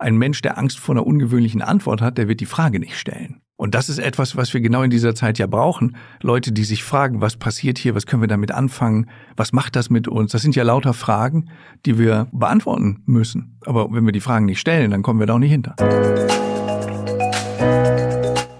[0.00, 3.40] Ein Mensch, der Angst vor einer ungewöhnlichen Antwort hat, der wird die Frage nicht stellen.
[3.56, 5.96] Und das ist etwas, was wir genau in dieser Zeit ja brauchen.
[6.22, 9.90] Leute, die sich fragen, was passiert hier, was können wir damit anfangen, was macht das
[9.90, 10.30] mit uns?
[10.30, 11.50] Das sind ja lauter Fragen,
[11.84, 13.58] die wir beantworten müssen.
[13.66, 15.74] Aber wenn wir die Fragen nicht stellen, dann kommen wir da auch nicht hinter.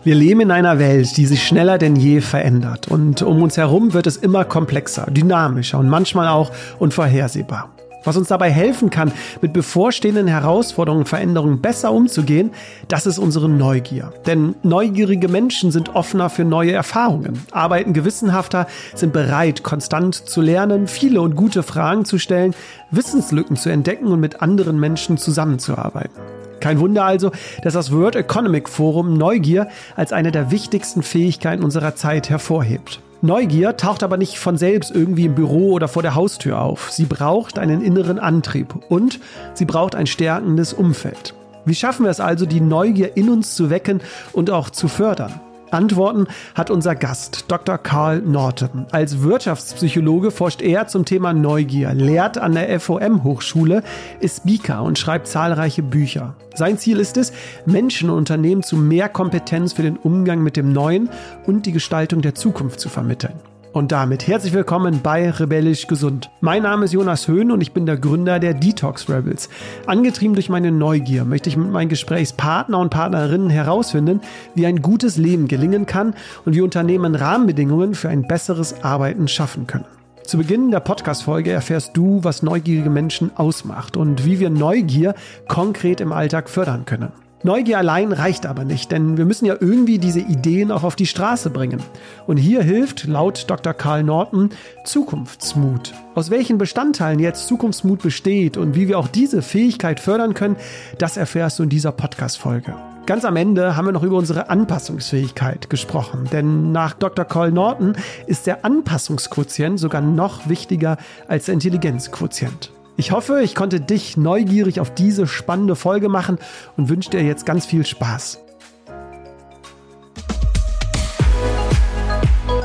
[0.03, 2.89] Wir leben in einer Welt, die sich schneller denn je verändert.
[2.89, 6.51] Und um uns herum wird es immer komplexer, dynamischer und manchmal auch
[6.81, 7.71] unvorhersehbar.
[8.09, 9.13] Was uns dabei helfen kann,
[9.43, 12.53] mit bevorstehenden Herausforderungen und Veränderungen besser umzugehen,
[12.89, 14.15] das ist unsere Neugier.
[14.25, 20.87] Denn neugierige Menschen sind offener für neue Erfahrungen, arbeiten gewissenhafter, sind bereit, konstant zu lernen,
[20.87, 22.55] viele und gute Fragen zu stellen,
[22.91, 26.17] Wissenslücken zu entdecken und mit anderen Menschen zusammenzuarbeiten.
[26.61, 27.31] Kein Wunder also,
[27.63, 33.03] dass das World Economic Forum Neugier als eine der wichtigsten Fähigkeiten unserer Zeit hervorhebt.
[33.21, 36.93] Neugier taucht aber nicht von selbst irgendwie im Büro oder vor der Haustür auf.
[36.93, 39.19] Sie braucht einen inneren Antrieb und
[39.55, 41.35] sie braucht ein stärkendes Umfeld.
[41.65, 44.01] Wie schaffen wir es also, die Neugier in uns zu wecken
[44.33, 45.41] und auch zu fördern?
[45.73, 47.79] Antworten hat unser Gast, Dr.
[47.79, 48.87] Karl Norton.
[48.93, 53.83] Als Wirtschaftspsychologe forscht er zum Thema Neugier, lehrt an der FOM-Hochschule,
[54.21, 56.35] ist Speaker und schreibt zahlreiche Bücher.
[56.55, 57.33] Sein Ziel ist es,
[57.67, 61.09] Menschen und Unternehmen zu mehr Kompetenz für den Umgang mit dem Neuen
[61.47, 63.35] und die Gestaltung der Zukunft zu vermitteln.
[63.73, 66.31] Und damit herzlich willkommen bei Rebellisch Gesund.
[66.41, 69.51] Mein Name ist Jonas Höhn und ich bin der Gründer der Detox Rebels.
[69.87, 74.23] Angetrieben durch meine Neugier möchte ich mit meinen Gesprächspartner und Partnerinnen herausfinden,
[74.55, 76.15] wie ein gutes Leben gelingen kann
[76.47, 79.85] und wie Unternehmen Rahmenbedingungen für ein besseres Arbeiten schaffen können.
[80.25, 85.15] Zu Beginn der Podcast-Folge erfährst du, was neugierige Menschen ausmacht und wie wir Neugier
[85.47, 87.13] konkret im Alltag fördern können.
[87.45, 91.07] Neugier allein reicht aber nicht, denn wir müssen ja irgendwie diese Ideen auch auf die
[91.07, 91.81] Straße bringen.
[92.27, 93.75] Und hier hilft, laut Dr.
[93.75, 94.51] Karl Norton,
[94.85, 95.95] Zukunftsmut.
[96.17, 100.57] Aus welchen Bestandteilen jetzt Zukunftsmut besteht und wie wir auch diese Fähigkeit fördern können,
[100.99, 102.75] das erfährst du in dieser Podcast-Folge.
[103.07, 107.25] Ganz am Ende haben wir noch über unsere Anpassungsfähigkeit gesprochen, denn nach Dr.
[107.25, 112.73] Karl Norton ist der Anpassungsquotient sogar noch wichtiger als der Intelligenzquotient.
[113.01, 116.37] Ich hoffe, ich konnte dich neugierig auf diese spannende Folge machen
[116.77, 118.41] und wünsche dir jetzt ganz viel Spaß.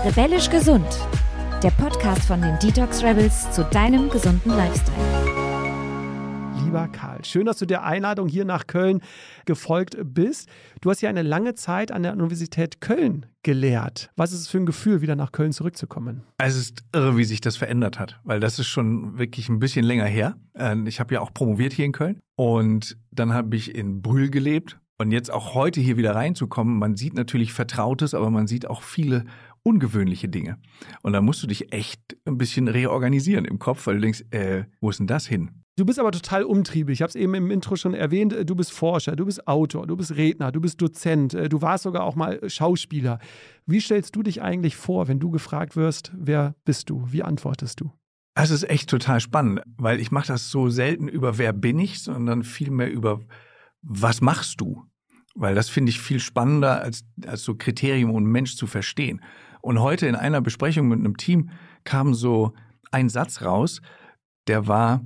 [0.04, 0.88] Rebellisch gesund.
[1.62, 5.23] Der Podcast von den Detox Rebels zu deinem gesunden Lifestyle
[6.74, 7.24] lieber Karl.
[7.24, 9.02] Schön, dass du der Einladung hier nach Köln
[9.46, 10.50] gefolgt bist.
[10.82, 14.10] Du hast ja eine lange Zeit an der Universität Köln gelehrt.
[14.16, 16.24] Was ist es für ein Gefühl, wieder nach Köln zurückzukommen?
[16.40, 19.86] Es ist irre, wie sich das verändert hat, weil das ist schon wirklich ein bisschen
[19.86, 20.36] länger her.
[20.56, 24.32] Ähm, ich habe ja auch promoviert hier in Köln und dann habe ich in Brühl
[24.32, 24.80] gelebt.
[24.98, 28.84] Und jetzt auch heute hier wieder reinzukommen, man sieht natürlich Vertrautes, aber man sieht auch
[28.84, 29.26] viele
[29.64, 30.58] ungewöhnliche Dinge.
[31.02, 34.64] Und da musst du dich echt ein bisschen reorganisieren im Kopf, weil du denkst, äh,
[34.82, 35.63] wo ist denn das hin?
[35.76, 36.94] Du bist aber total umtriebig.
[36.94, 38.32] Ich habe es eben im Intro schon erwähnt.
[38.32, 41.62] Äh, du bist Forscher, du bist Autor, du bist Redner, du bist Dozent, äh, du
[41.62, 43.20] warst sogar auch mal Schauspieler.
[43.66, 47.08] Wie stellst du dich eigentlich vor, wenn du gefragt wirst, wer bist du?
[47.12, 47.92] Wie antwortest du?
[48.36, 52.02] Das ist echt total spannend, weil ich mache das so selten über wer bin ich,
[52.02, 53.22] sondern vielmehr über
[53.82, 54.84] was machst du?
[55.36, 59.22] Weil das finde ich viel spannender, als, als so Kriterium, um einen Mensch zu verstehen.
[59.62, 61.50] Und heute in einer Besprechung mit einem Team
[61.84, 62.54] kam so
[62.92, 63.82] ein Satz raus,
[64.48, 65.02] der war,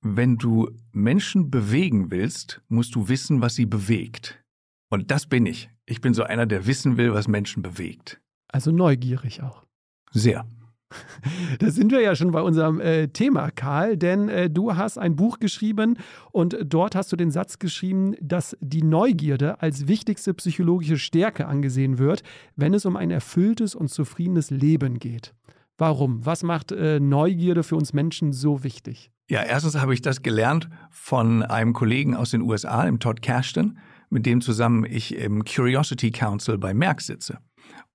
[0.00, 4.42] wenn du Menschen bewegen willst, musst du wissen, was sie bewegt.
[4.90, 5.70] Und das bin ich.
[5.86, 8.20] Ich bin so einer, der wissen will, was Menschen bewegt.
[8.48, 9.64] Also neugierig auch.
[10.12, 10.46] Sehr.
[11.58, 15.16] Da sind wir ja schon bei unserem äh, Thema, Karl, denn äh, du hast ein
[15.16, 15.98] Buch geschrieben
[16.32, 21.98] und dort hast du den Satz geschrieben, dass die Neugierde als wichtigste psychologische Stärke angesehen
[21.98, 22.22] wird,
[22.56, 25.34] wenn es um ein erfülltes und zufriedenes Leben geht.
[25.76, 26.24] Warum?
[26.24, 29.10] Was macht äh, Neugierde für uns Menschen so wichtig?
[29.30, 33.78] Ja, erstens habe ich das gelernt von einem Kollegen aus den USA, dem Todd Cashton,
[34.08, 37.38] mit dem zusammen ich im Curiosity Council bei Merck sitze.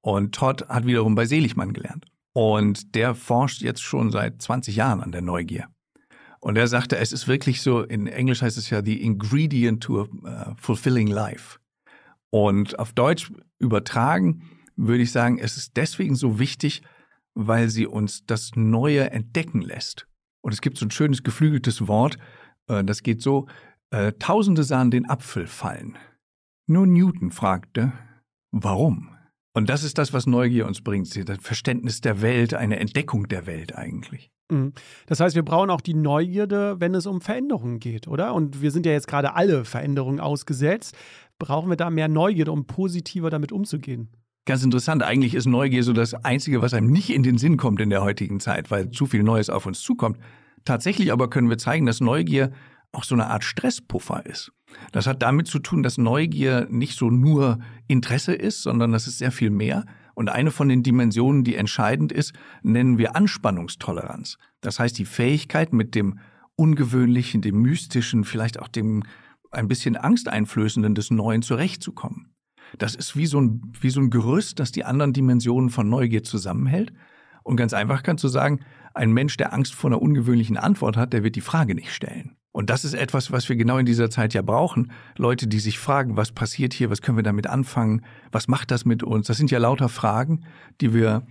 [0.01, 2.05] Und Todd hat wiederum bei Seligmann gelernt.
[2.33, 5.69] Und der forscht jetzt schon seit 20 Jahren an der Neugier.
[6.39, 10.01] Und er sagte, es ist wirklich so, in Englisch heißt es ja the ingredient to
[10.01, 11.57] a uh, fulfilling life.
[12.29, 14.43] Und auf Deutsch übertragen
[14.75, 16.81] würde ich sagen, es ist deswegen so wichtig,
[17.33, 20.07] weil sie uns das Neue entdecken lässt.
[20.43, 22.17] Und es gibt so ein schönes geflügeltes Wort,
[22.67, 23.47] äh, das geht so,
[23.91, 25.97] äh, Tausende sahen den Apfel fallen.
[26.67, 27.93] Nur Newton fragte,
[28.51, 29.09] warum?
[29.55, 33.45] Und das ist das, was Neugier uns bringt, das Verständnis der Welt, eine Entdeckung der
[33.45, 34.31] Welt eigentlich.
[34.51, 34.73] Mhm.
[35.05, 38.33] Das heißt, wir brauchen auch die Neugierde, wenn es um Veränderungen geht, oder?
[38.33, 40.97] Und wir sind ja jetzt gerade alle Veränderungen ausgesetzt.
[41.37, 44.09] Brauchen wir da mehr Neugierde, um positiver damit umzugehen?
[44.45, 45.03] Ganz interessant.
[45.03, 48.03] Eigentlich ist Neugier so das Einzige, was einem nicht in den Sinn kommt in der
[48.03, 50.17] heutigen Zeit, weil zu viel Neues auf uns zukommt.
[50.65, 52.51] Tatsächlich aber können wir zeigen, dass Neugier
[52.91, 54.51] auch so eine Art Stresspuffer ist.
[54.91, 59.17] Das hat damit zu tun, dass Neugier nicht so nur Interesse ist, sondern das ist
[59.17, 59.85] sehr viel mehr.
[60.13, 64.37] Und eine von den Dimensionen, die entscheidend ist, nennen wir Anspannungstoleranz.
[64.61, 66.19] Das heißt, die Fähigkeit, mit dem
[66.55, 69.03] Ungewöhnlichen, dem Mystischen, vielleicht auch dem
[69.51, 72.32] ein bisschen Angsteinflößenden des Neuen zurechtzukommen.
[72.77, 76.23] Das ist wie so ein, wie so ein Gerüst, das die anderen Dimensionen von Neugier
[76.23, 76.93] zusammenhält.
[77.43, 78.61] Und ganz einfach kannst du sagen,
[78.93, 82.35] ein Mensch, der Angst vor einer ungewöhnlichen Antwort hat, der wird die Frage nicht stellen.
[82.51, 84.91] Und das ist etwas, was wir genau in dieser Zeit ja brauchen.
[85.17, 88.85] Leute, die sich fragen, was passiert hier, was können wir damit anfangen, was macht das
[88.85, 89.25] mit uns?
[89.25, 90.45] Das sind ja lauter Fragen,
[90.79, 91.25] die wir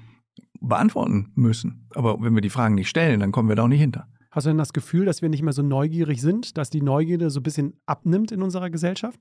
[0.61, 1.89] beantworten müssen.
[1.95, 4.09] Aber wenn wir die Fragen nicht stellen, dann kommen wir da auch nicht hinter.
[4.33, 7.31] Hast du denn das Gefühl, dass wir nicht mehr so neugierig sind, dass die Neugierde
[7.31, 9.21] so ein bisschen abnimmt in unserer Gesellschaft?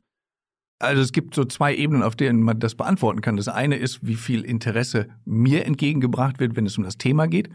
[0.82, 3.38] Also es gibt so zwei Ebenen, auf denen man das beantworten kann.
[3.38, 7.50] Das eine ist, wie viel Interesse mir entgegengebracht wird, wenn es um das Thema geht.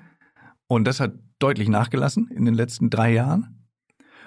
[0.69, 3.67] Und das hat deutlich nachgelassen in den letzten drei Jahren.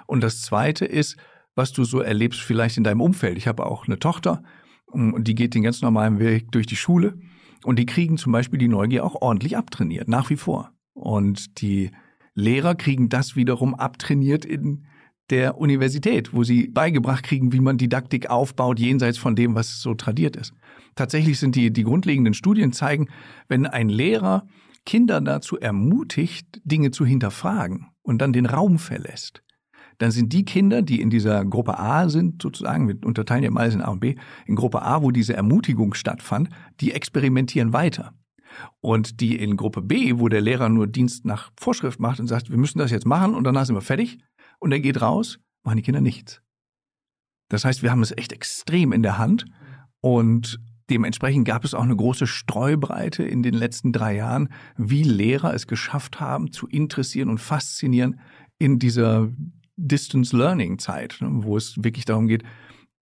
[0.05, 1.17] Und das zweite ist,
[1.55, 3.37] was du so erlebst vielleicht in deinem Umfeld.
[3.37, 4.43] Ich habe auch eine Tochter
[4.85, 7.19] und die geht den ganz normalen Weg durch die Schule
[7.63, 10.71] und die kriegen zum Beispiel die Neugier auch ordentlich abtrainiert, nach wie vor.
[10.93, 11.91] Und die
[12.33, 14.85] Lehrer kriegen das wiederum abtrainiert in
[15.29, 19.93] der Universität, wo sie beigebracht kriegen, wie man Didaktik aufbaut, jenseits von dem, was so
[19.93, 20.53] tradiert ist.
[20.95, 23.07] Tatsächlich sind die, die grundlegenden Studien zeigen,
[23.47, 24.47] wenn ein Lehrer
[24.85, 29.43] Kinder dazu ermutigt, Dinge zu hinterfragen und dann den Raum verlässt,
[29.99, 33.75] dann sind die Kinder, die in dieser Gruppe A sind, sozusagen, wir unterteilen ja meist
[33.75, 34.15] in A und B,
[34.45, 36.49] in Gruppe A, wo diese Ermutigung stattfand,
[36.79, 38.13] die experimentieren weiter.
[38.79, 42.49] Und die in Gruppe B, wo der Lehrer nur Dienst nach Vorschrift macht und sagt,
[42.49, 44.17] wir müssen das jetzt machen und danach sind wir fertig,
[44.59, 46.41] und er geht raus, machen die Kinder nichts.
[47.49, 49.45] Das heißt, wir haben es echt extrem in der Hand
[50.01, 50.59] und
[50.89, 55.67] dementsprechend gab es auch eine große Streubreite in den letzten drei Jahren, wie Lehrer es
[55.67, 58.19] geschafft haben, zu interessieren und faszinieren
[58.57, 59.29] in dieser
[59.77, 62.43] Distance Learning Zeit, ne, wo es wirklich darum geht,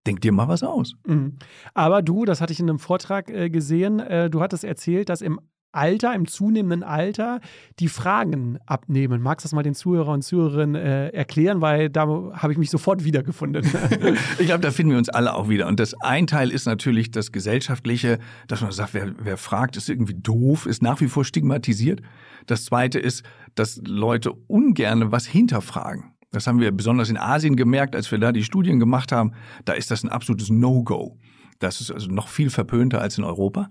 [0.06, 0.94] denk dir mal was aus.
[1.06, 1.38] Mhm.
[1.74, 5.22] Aber du, das hatte ich in einem Vortrag äh, gesehen, äh, du hattest erzählt, dass
[5.22, 5.40] im
[5.78, 7.40] Alter, im zunehmenden Alter,
[7.80, 9.22] die Fragen abnehmen.
[9.22, 12.70] Magst du das mal den Zuhörer und Zuhörerinnen äh, erklären, weil da habe ich mich
[12.70, 13.64] sofort wiedergefunden.
[14.40, 15.68] ich glaube, da finden wir uns alle auch wieder.
[15.68, 19.90] Und das ein Teil ist natürlich das Gesellschaftliche, dass man sagt, wer, wer fragt, ist
[19.90, 22.02] irgendwie doof, ist nach wie vor stigmatisiert.
[22.48, 23.24] Das zweite ist,
[23.56, 26.14] dass Leute ungern was hinterfragen.
[26.32, 29.34] Das haben wir besonders in Asien gemerkt, als wir da die Studien gemacht haben.
[29.66, 31.18] Da ist das ein absolutes No-Go.
[31.60, 33.70] Das ist also noch viel verpönter als in Europa.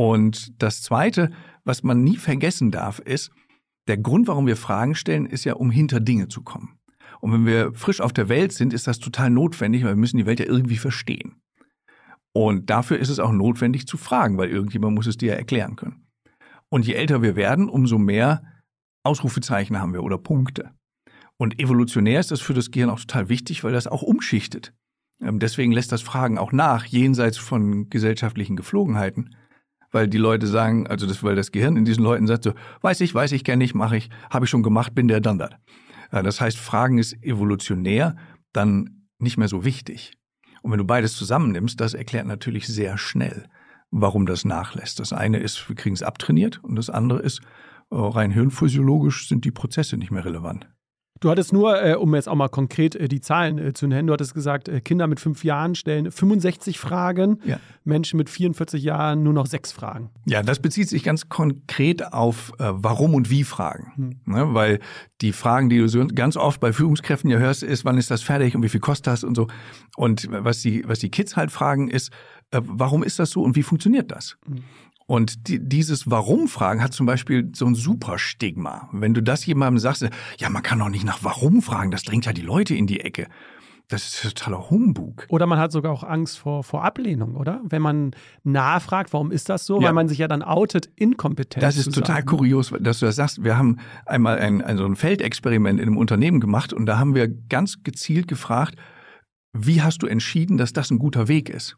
[0.00, 1.30] Und das Zweite,
[1.64, 3.30] was man nie vergessen darf, ist,
[3.86, 6.78] der Grund, warum wir Fragen stellen, ist ja, um hinter Dinge zu kommen.
[7.20, 10.16] Und wenn wir frisch auf der Welt sind, ist das total notwendig, weil wir müssen
[10.16, 11.42] die Welt ja irgendwie verstehen.
[12.32, 15.76] Und dafür ist es auch notwendig zu fragen, weil irgendjemand muss es dir ja erklären
[15.76, 16.06] können.
[16.70, 18.42] Und je älter wir werden, umso mehr
[19.04, 20.70] Ausrufezeichen haben wir oder Punkte.
[21.36, 24.72] Und evolutionär ist das für das Gehirn auch total wichtig, weil das auch umschichtet.
[25.20, 29.36] Ähm, deswegen lässt das Fragen auch nach, jenseits von gesellschaftlichen Geflogenheiten
[29.90, 32.52] weil die Leute sagen, also das, weil das Gehirn in diesen Leuten sagt so,
[32.82, 35.38] weiß ich, weiß ich, kenne ich, mache ich, habe ich schon gemacht, bin der dann
[35.38, 35.50] das.
[36.10, 38.16] Das heißt, Fragen ist evolutionär
[38.52, 40.12] dann nicht mehr so wichtig.
[40.62, 43.46] Und wenn du beides zusammennimmst, das erklärt natürlich sehr schnell,
[43.90, 45.00] warum das nachlässt.
[45.00, 47.40] Das eine ist, wir kriegen es abtrainiert und das andere ist,
[47.90, 50.68] äh, rein hirnphysiologisch sind die Prozesse nicht mehr relevant.
[51.20, 54.06] Du hattest nur, äh, um jetzt auch mal konkret äh, die Zahlen äh, zu nennen,
[54.06, 57.60] du hattest gesagt, äh, Kinder mit fünf Jahren stellen 65 Fragen, ja.
[57.84, 60.08] Menschen mit 44 Jahren nur noch sechs Fragen.
[60.24, 63.92] Ja, das bezieht sich ganz konkret auf äh, Warum und Wie Fragen.
[63.96, 64.34] Hm.
[64.34, 64.54] Ne?
[64.54, 64.80] Weil
[65.20, 68.22] die Fragen, die du so ganz oft bei Führungskräften ja hörst, ist, wann ist das
[68.22, 69.48] fertig und wie viel kostet das und so.
[69.96, 72.10] Und was die, was die Kids halt fragen, ist,
[72.50, 74.38] äh, warum ist das so und wie funktioniert das?
[74.46, 74.64] Hm.
[75.10, 78.88] Und die, dieses Warum-Fragen hat zum Beispiel so ein super Stigma.
[78.92, 82.26] Wenn du das jemandem sagst, ja, man kann doch nicht nach Warum fragen, das drängt
[82.26, 83.26] ja die Leute in die Ecke.
[83.88, 85.26] Das ist totaler Humbug.
[85.28, 87.60] Oder man hat sogar auch Angst vor, vor Ablehnung, oder?
[87.64, 88.12] Wenn man
[88.44, 89.80] nachfragt, warum ist das so?
[89.80, 89.88] Ja.
[89.88, 93.42] Weil man sich ja dann outet, inkompetent Das ist total kurios, dass du das sagst.
[93.42, 97.16] Wir haben einmal ein, ein, so ein Feldexperiment in einem Unternehmen gemacht und da haben
[97.16, 98.76] wir ganz gezielt gefragt,
[99.52, 101.76] wie hast du entschieden, dass das ein guter Weg ist?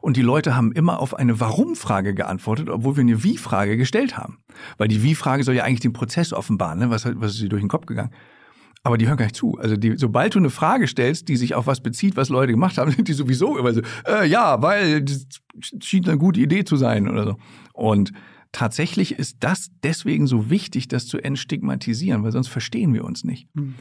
[0.00, 4.38] Und die Leute haben immer auf eine Warum-Frage geantwortet, obwohl wir eine Wie-Frage gestellt haben.
[4.78, 6.90] Weil die Wie-Frage soll ja eigentlich den Prozess offenbaren, ne?
[6.90, 8.10] was, was ist sie durch den Kopf gegangen.
[8.82, 9.58] Aber die hören gar nicht zu.
[9.58, 12.78] Also die, sobald du eine Frage stellst, die sich auf was bezieht, was Leute gemacht
[12.78, 15.26] haben, sind die sowieso immer so, äh, ja, weil das
[15.80, 17.36] schien eine gute Idee zu sein oder so.
[17.74, 18.12] Und
[18.52, 23.48] tatsächlich ist das deswegen so wichtig, das zu entstigmatisieren, weil sonst verstehen wir uns nicht.
[23.54, 23.74] Mhm.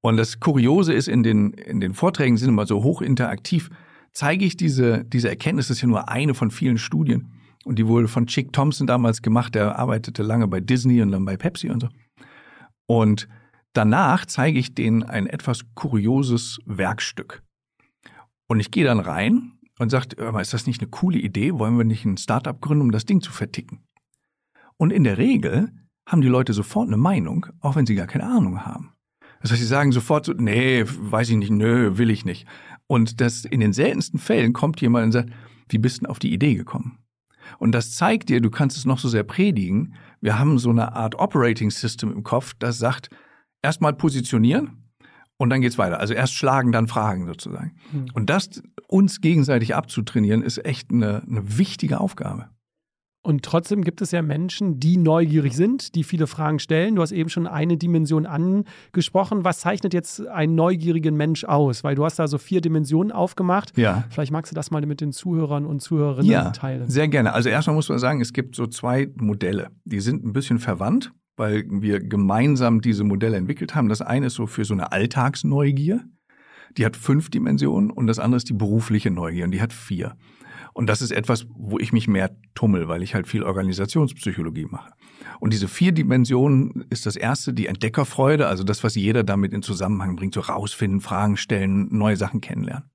[0.00, 3.70] Und das Kuriose ist, in den, in den Vorträgen sind immer so hoch interaktiv
[4.16, 7.32] zeige ich diese, diese Erkenntnis, das ist ja nur eine von vielen Studien.
[7.66, 11.26] Und die wurde von Chick Thompson damals gemacht, der arbeitete lange bei Disney und dann
[11.26, 11.88] bei Pepsi und so.
[12.86, 13.28] Und
[13.74, 17.42] danach zeige ich denen ein etwas kurioses Werkstück.
[18.48, 21.52] Und ich gehe dann rein und sage, ist das nicht eine coole Idee?
[21.52, 23.84] Wollen wir nicht ein Startup gründen, um das Ding zu verticken?
[24.78, 25.72] Und in der Regel
[26.08, 28.95] haben die Leute sofort eine Meinung, auch wenn sie gar keine Ahnung haben.
[29.46, 32.48] Das heißt, sie sagen sofort so, nee, weiß ich nicht, nö, will ich nicht.
[32.88, 35.30] Und das in den seltensten Fällen kommt jemand und sagt,
[35.68, 36.98] wie bist du auf die Idee gekommen?
[37.60, 39.94] Und das zeigt dir, du kannst es noch so sehr predigen.
[40.20, 43.08] Wir haben so eine Art Operating System im Kopf, das sagt,
[43.62, 44.88] erstmal positionieren
[45.36, 46.00] und dann geht's weiter.
[46.00, 47.76] Also erst schlagen, dann fragen sozusagen.
[47.92, 48.06] Mhm.
[48.14, 52.48] Und das uns gegenseitig abzutrainieren, ist echt eine, eine wichtige Aufgabe.
[53.26, 56.94] Und trotzdem gibt es ja Menschen, die neugierig sind, die viele Fragen stellen.
[56.94, 59.42] Du hast eben schon eine Dimension angesprochen.
[59.42, 61.82] Was zeichnet jetzt einen neugierigen Mensch aus?
[61.82, 63.76] Weil du hast da so vier Dimensionen aufgemacht.
[63.76, 64.04] Ja.
[64.10, 66.88] Vielleicht magst du das mal mit den Zuhörern und Zuhörerinnen ja, teilen.
[66.88, 67.32] Sehr gerne.
[67.32, 69.70] Also erstmal muss man sagen, es gibt so zwei Modelle.
[69.84, 73.88] Die sind ein bisschen verwandt, weil wir gemeinsam diese Modelle entwickelt haben.
[73.88, 76.04] Das eine ist so für so eine Alltagsneugier.
[76.76, 80.14] Die hat fünf Dimensionen und das andere ist die berufliche Neugier und die hat vier.
[80.76, 84.92] Und das ist etwas, wo ich mich mehr tummel, weil ich halt viel Organisationspsychologie mache.
[85.40, 89.62] Und diese vier Dimensionen ist das erste, die Entdeckerfreude, also das, was jeder damit in
[89.62, 92.90] Zusammenhang bringt, so rausfinden, Fragen stellen, neue Sachen kennenlernen.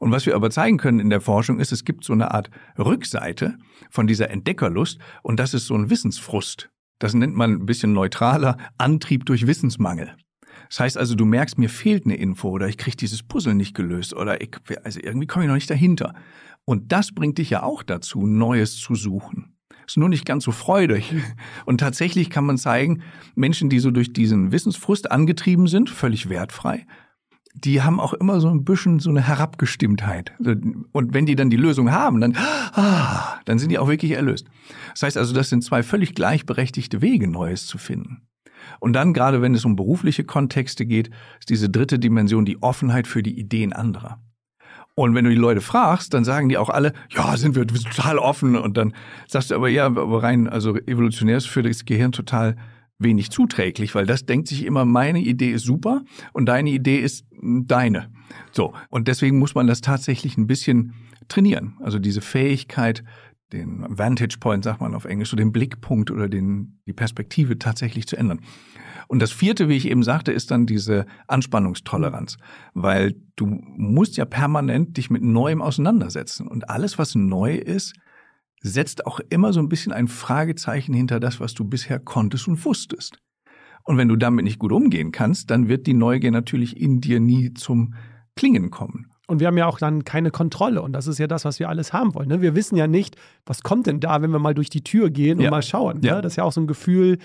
[0.00, 2.50] Und was wir aber zeigen können in der Forschung ist, es gibt so eine Art
[2.76, 3.58] Rückseite
[3.90, 6.68] von dieser Entdeckerlust und das ist so ein Wissensfrust.
[6.98, 10.16] Das nennt man ein bisschen neutraler Antrieb durch Wissensmangel.
[10.68, 13.74] Das heißt also, du merkst, mir fehlt eine Info oder ich kriege dieses Puzzle nicht
[13.74, 14.50] gelöst oder ich,
[14.84, 16.14] also irgendwie komme ich noch nicht dahinter.
[16.64, 19.54] Und das bringt dich ja auch dazu, Neues zu suchen.
[19.86, 21.14] Ist nur nicht ganz so freudig.
[21.64, 23.02] Und tatsächlich kann man zeigen,
[23.34, 26.86] Menschen, die so durch diesen Wissensfrust angetrieben sind, völlig wertfrei,
[27.54, 30.32] die haben auch immer so ein bisschen so eine Herabgestimmtheit.
[30.92, 34.46] Und wenn die dann die Lösung haben, dann, ah, dann sind die auch wirklich erlöst.
[34.92, 38.27] Das heißt also, das sind zwei völlig gleichberechtigte Wege, Neues zu finden.
[38.80, 43.06] Und dann, gerade wenn es um berufliche Kontexte geht, ist diese dritte Dimension die Offenheit
[43.06, 44.20] für die Ideen anderer.
[44.94, 48.18] Und wenn du die Leute fragst, dann sagen die auch alle, ja, sind wir, total
[48.18, 48.56] offen.
[48.56, 48.94] Und dann
[49.28, 52.56] sagst du aber, ja, aber rein, also evolutionär ist für das Gehirn total
[52.98, 57.24] wenig zuträglich, weil das denkt sich immer, meine Idee ist super und deine Idee ist
[57.32, 58.10] deine.
[58.50, 58.74] So.
[58.88, 60.94] Und deswegen muss man das tatsächlich ein bisschen
[61.28, 61.76] trainieren.
[61.80, 63.04] Also diese Fähigkeit,
[63.52, 68.06] den Vantage Point, sagt man auf Englisch, so den Blickpunkt oder den, die Perspektive tatsächlich
[68.06, 68.40] zu ändern.
[69.08, 72.36] Und das vierte, wie ich eben sagte, ist dann diese Anspannungstoleranz,
[72.74, 76.46] weil du musst ja permanent dich mit Neuem auseinandersetzen.
[76.46, 77.94] Und alles, was neu ist,
[78.60, 82.62] setzt auch immer so ein bisschen ein Fragezeichen hinter das, was du bisher konntest und
[82.64, 83.18] wusstest.
[83.84, 87.20] Und wenn du damit nicht gut umgehen kannst, dann wird die Neugier natürlich in dir
[87.20, 87.94] nie zum
[88.36, 89.10] Klingen kommen.
[89.28, 90.80] Und wir haben ja auch dann keine Kontrolle.
[90.80, 92.28] Und das ist ja das, was wir alles haben wollen.
[92.28, 92.40] Ne?
[92.40, 95.36] Wir wissen ja nicht, was kommt denn da, wenn wir mal durch die Tür gehen
[95.36, 95.50] und ja.
[95.50, 96.00] mal schauen.
[96.02, 96.16] Ja.
[96.16, 96.22] Ne?
[96.22, 97.18] Das ist ja auch so ein Gefühl,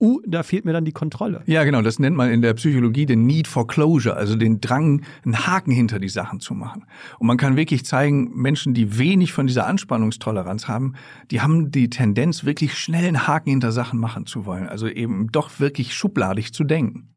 [0.00, 1.42] uh, da fehlt mir dann die Kontrolle.
[1.46, 5.02] Ja, genau, das nennt man in der Psychologie den Need for Closure, also den Drang,
[5.24, 6.86] einen Haken hinter die Sachen zu machen.
[7.18, 10.94] Und man kann wirklich zeigen, Menschen, die wenig von dieser Anspannungstoleranz haben,
[11.32, 15.32] die haben die Tendenz, wirklich schnell einen Haken hinter Sachen machen zu wollen, also eben
[15.32, 17.10] doch wirklich schubladig zu denken.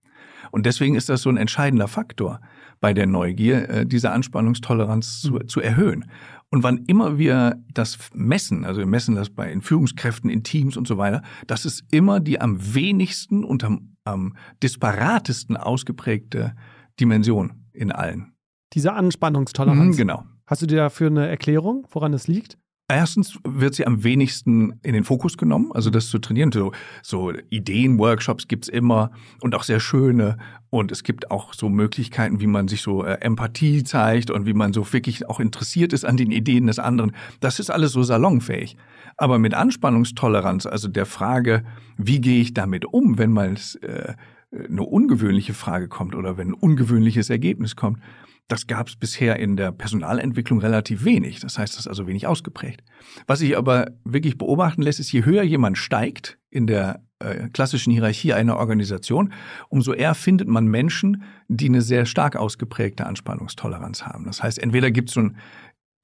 [0.51, 2.39] Und deswegen ist das so ein entscheidender Faktor
[2.83, 6.03] bei der Neugier, äh, diese Anspannungstoleranz zu, zu erhöhen.
[6.49, 10.75] Und wann immer wir das messen, also wir messen das bei in Führungskräften, in Teams
[10.75, 16.55] und so weiter, das ist immer die am wenigsten und am, am disparatesten ausgeprägte
[16.99, 18.33] Dimension in allen.
[18.73, 19.95] Diese Anspannungstoleranz.
[19.95, 20.25] Mhm, genau.
[20.45, 22.57] Hast du dir dafür eine Erklärung, woran es liegt?
[22.95, 26.51] Erstens wird sie am wenigsten in den Fokus genommen, also das zu trainieren.
[26.51, 26.71] So,
[27.01, 30.37] so Ideenworkshops gibt's immer und auch sehr schöne.
[30.69, 34.53] Und es gibt auch so Möglichkeiten, wie man sich so äh, Empathie zeigt und wie
[34.53, 37.13] man so wirklich auch interessiert ist an den Ideen des anderen.
[37.39, 38.77] Das ist alles so salonfähig.
[39.17, 41.63] Aber mit Anspannungstoleranz, also der Frage,
[41.97, 44.13] wie gehe ich damit um, wenn mal äh,
[44.51, 47.99] eine ungewöhnliche Frage kommt oder wenn ein ungewöhnliches Ergebnis kommt,
[48.47, 51.39] das gab es bisher in der Personalentwicklung relativ wenig.
[51.39, 52.83] Das heißt, das ist also wenig ausgeprägt.
[53.25, 57.91] Was sich aber wirklich beobachten lässt, ist, je höher jemand steigt in der äh, klassischen
[57.91, 59.33] Hierarchie einer Organisation,
[59.69, 64.25] umso eher findet man Menschen, die eine sehr stark ausgeprägte Anspannungstoleranz haben.
[64.25, 65.37] Das heißt, entweder gibt es ein,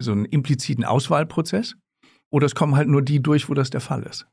[0.02, 1.76] so einen impliziten Auswahlprozess
[2.32, 4.28] oder es kommen halt nur die durch, wo das der Fall ist.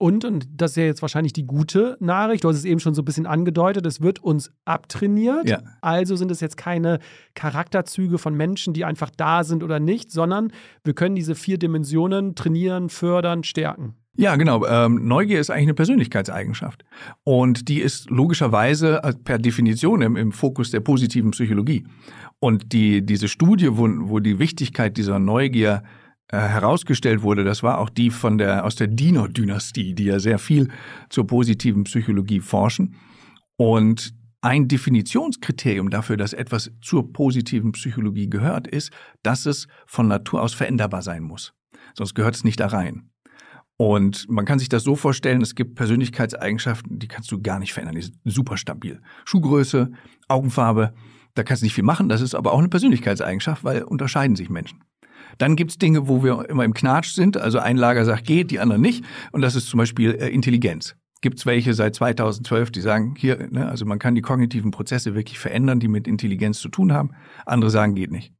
[0.00, 2.94] Und, und das ist ja jetzt wahrscheinlich die gute Nachricht, du hast es eben schon
[2.94, 5.46] so ein bisschen angedeutet, es wird uns abtrainiert.
[5.46, 5.60] Ja.
[5.82, 7.00] Also sind es jetzt keine
[7.34, 10.54] Charakterzüge von Menschen, die einfach da sind oder nicht, sondern
[10.84, 13.94] wir können diese vier Dimensionen trainieren, fördern, stärken.
[14.16, 14.64] Ja, genau.
[14.64, 16.82] Ähm, Neugier ist eigentlich eine Persönlichkeitseigenschaft.
[17.22, 21.84] Und die ist logischerweise äh, per Definition im, im Fokus der positiven Psychologie.
[22.38, 25.82] Und die, diese Studie, wo, wo die Wichtigkeit dieser Neugier
[26.32, 30.38] äh, herausgestellt wurde, das war auch die von der aus der Diener-Dynastie, die ja sehr
[30.38, 30.68] viel
[31.08, 32.96] zur positiven Psychologie forschen.
[33.56, 38.90] Und ein Definitionskriterium dafür, dass etwas zur positiven Psychologie gehört, ist,
[39.22, 41.52] dass es von Natur aus veränderbar sein muss.
[41.94, 43.10] Sonst gehört es nicht da rein.
[43.76, 47.72] Und man kann sich das so vorstellen, es gibt Persönlichkeitseigenschaften, die kannst du gar nicht
[47.72, 47.96] verändern.
[47.96, 49.00] Die sind super stabil.
[49.24, 49.90] Schuhgröße,
[50.28, 50.94] Augenfarbe,
[51.34, 52.08] da kannst du nicht viel machen.
[52.08, 54.84] Das ist aber auch eine Persönlichkeitseigenschaft, weil unterscheiden sich Menschen.
[55.38, 57.36] Dann gibt's Dinge, wo wir immer im Knatsch sind.
[57.36, 59.04] Also ein Lager sagt geht, die anderen nicht.
[59.32, 60.96] Und das ist zum Beispiel äh, Intelligenz.
[61.22, 65.38] Gibt's welche seit 2012, die sagen, hier, ne, also man kann die kognitiven Prozesse wirklich
[65.38, 67.10] verändern, die mit Intelligenz zu tun haben.
[67.44, 68.32] Andere sagen, geht nicht.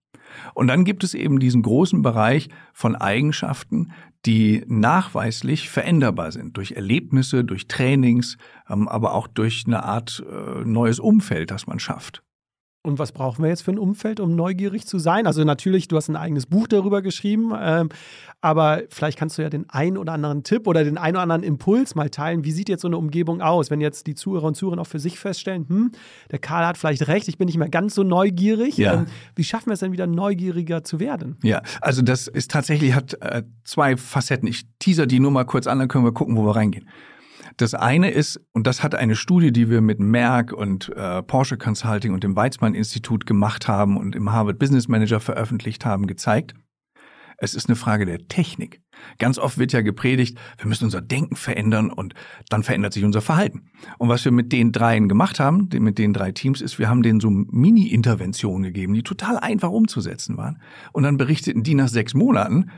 [0.54, 3.92] Und dann gibt es eben diesen großen Bereich von Eigenschaften,
[4.26, 8.37] die nachweislich veränderbar sind durch Erlebnisse, durch Trainings,
[8.68, 12.23] ähm, aber auch durch eine Art äh, neues Umfeld, das man schafft.
[12.83, 15.27] Und was brauchen wir jetzt für ein Umfeld, um neugierig zu sein?
[15.27, 17.91] Also natürlich, du hast ein eigenes Buch darüber geschrieben, ähm,
[18.41, 21.43] aber vielleicht kannst du ja den einen oder anderen Tipp oder den einen oder anderen
[21.43, 22.43] Impuls mal teilen.
[22.43, 24.99] Wie sieht jetzt so eine Umgebung aus, wenn jetzt die Zuhörer und Zuhörer auch für
[24.99, 25.93] sich feststellen, hm,
[26.31, 28.79] der Karl hat vielleicht recht, ich bin nicht mehr ganz so neugierig.
[28.79, 28.95] Ja.
[28.95, 29.07] Ähm,
[29.37, 31.37] wie schaffen wir es denn wieder neugieriger zu werden?
[31.43, 34.49] Ja, also das ist tatsächlich, hat äh, zwei Facetten.
[34.49, 36.89] Ich teaser die nur mal kurz an, dann können wir gucken, wo wir reingehen.
[37.57, 41.59] Das eine ist, und das hat eine Studie, die wir mit Merck und äh, Porsche
[41.59, 46.54] Consulting und dem Weizmann Institut gemacht haben und im Harvard Business Manager veröffentlicht haben, gezeigt.
[47.42, 48.83] Es ist eine Frage der Technik.
[49.19, 52.12] Ganz oft wird ja gepredigt, wir müssen unser Denken verändern und
[52.50, 53.71] dann verändert sich unser Verhalten.
[53.97, 57.02] Und was wir mit den dreien gemacht haben, mit den drei Teams, ist, wir haben
[57.02, 60.61] denen so Mini-Interventionen gegeben, die total einfach umzusetzen waren.
[60.92, 62.71] Und dann berichteten die nach sechs Monaten,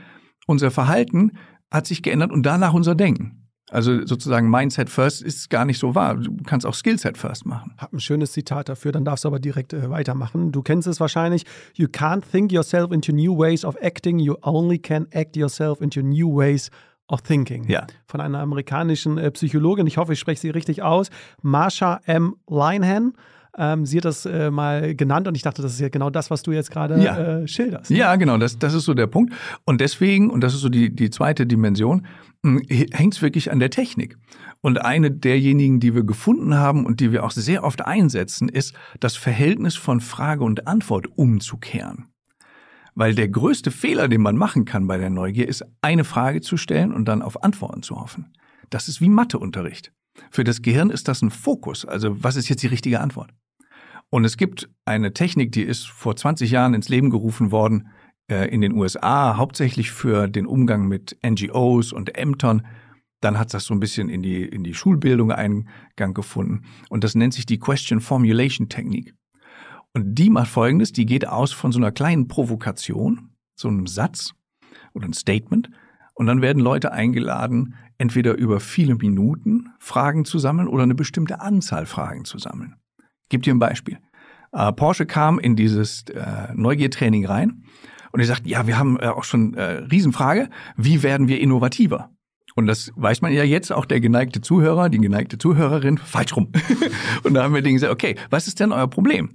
[0.47, 1.33] unser Verhalten
[1.69, 3.42] hat sich geändert und danach unser Denken.
[3.69, 6.15] Also sozusagen Mindset First ist gar nicht so wahr.
[6.15, 7.73] Du kannst auch Skillset First machen.
[7.77, 10.51] Hab ein schönes Zitat dafür, dann darfst du aber direkt äh, weitermachen.
[10.51, 11.45] Du kennst es wahrscheinlich.
[11.75, 16.01] You can't think yourself into new ways of acting, you only can act yourself into
[16.01, 16.69] new ways
[17.07, 17.67] of thinking.
[17.69, 17.87] Ja.
[18.05, 21.09] Von einer amerikanischen äh, Psychologin, ich hoffe, ich spreche sie richtig aus,
[21.41, 22.35] Marsha M.
[22.47, 23.13] Linehan.
[23.57, 26.31] Ähm, sie hat das äh, mal genannt und ich dachte, das ist ja genau das,
[26.31, 27.17] was du jetzt gerade ja.
[27.17, 27.91] äh, schilderst.
[27.91, 29.33] Ja, genau, das, das ist so der Punkt.
[29.63, 32.07] Und deswegen, und das ist so die, die zweite Dimension,
[32.43, 34.17] hm, hängt es wirklich an der Technik.
[34.61, 38.73] Und eine derjenigen, die wir gefunden haben und die wir auch sehr oft einsetzen, ist
[38.99, 42.07] das Verhältnis von Frage und Antwort umzukehren.
[42.95, 46.57] Weil der größte Fehler, den man machen kann bei der Neugier, ist, eine Frage zu
[46.57, 48.33] stellen und dann auf Antworten zu hoffen.
[48.69, 49.91] Das ist wie Matheunterricht.
[50.31, 51.85] Für das Gehirn ist das ein Fokus.
[51.85, 53.31] Also was ist jetzt die richtige Antwort?
[54.13, 57.87] Und es gibt eine Technik, die ist vor 20 Jahren ins Leben gerufen worden
[58.29, 62.63] äh, in den USA, hauptsächlich für den Umgang mit NGOs und Ämtern.
[63.21, 66.61] Dann hat das so ein bisschen in die, in die Schulbildung Eingang gefunden.
[66.89, 69.15] Und das nennt sich die Question Formulation Technik.
[69.95, 74.35] Und die macht Folgendes, die geht aus von so einer kleinen Provokation, so einem Satz
[74.93, 75.71] oder ein Statement.
[76.13, 81.41] Und dann werden Leute eingeladen, entweder über viele Minuten Fragen zu sammeln oder eine bestimmte
[81.41, 82.75] Anzahl Fragen zu sammeln.
[83.33, 83.97] Gib dir ein Beispiel.
[84.51, 87.63] Äh, Porsche kam in dieses äh, Neugiertraining rein
[88.11, 92.11] und er sagt, ja, wir haben äh, auch schon äh, Riesenfrage, wie werden wir innovativer?
[92.53, 96.51] Und das weiß man ja jetzt, auch der geneigte Zuhörer, die geneigte Zuhörerin, falsch rum.
[97.23, 99.31] und da haben wir denen gesagt, okay, was ist denn euer Problem?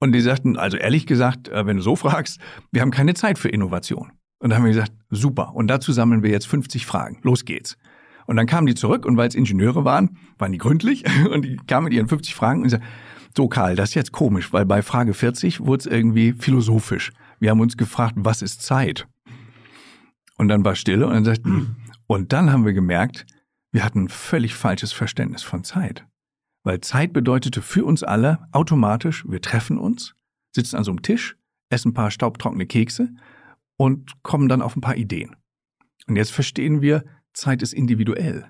[0.00, 3.38] Und die sagten, also ehrlich gesagt, äh, wenn du so fragst, wir haben keine Zeit
[3.38, 4.12] für Innovation.
[4.38, 5.54] Und da haben wir gesagt, super.
[5.54, 7.18] Und dazu sammeln wir jetzt 50 Fragen.
[7.20, 7.76] Los geht's.
[8.32, 11.56] Und dann kamen die zurück und weil es Ingenieure waren, waren die gründlich und die
[11.66, 12.86] kamen mit ihren 50 Fragen und sagten,
[13.36, 17.12] so, Karl, das ist jetzt komisch, weil bei Frage 40 wurde es irgendwie philosophisch.
[17.40, 19.06] Wir haben uns gefragt, was ist Zeit?
[20.38, 23.26] Und dann war Stille und dann sagten, und dann haben wir gemerkt,
[23.70, 26.06] wir hatten ein völlig falsches Verständnis von Zeit.
[26.64, 30.14] Weil Zeit bedeutete für uns alle automatisch, wir treffen uns,
[30.56, 31.36] sitzen an so einem Tisch,
[31.68, 33.10] essen ein paar staubtrockene Kekse
[33.76, 35.36] und kommen dann auf ein paar Ideen.
[36.06, 38.46] Und jetzt verstehen wir, Zeit ist individuell.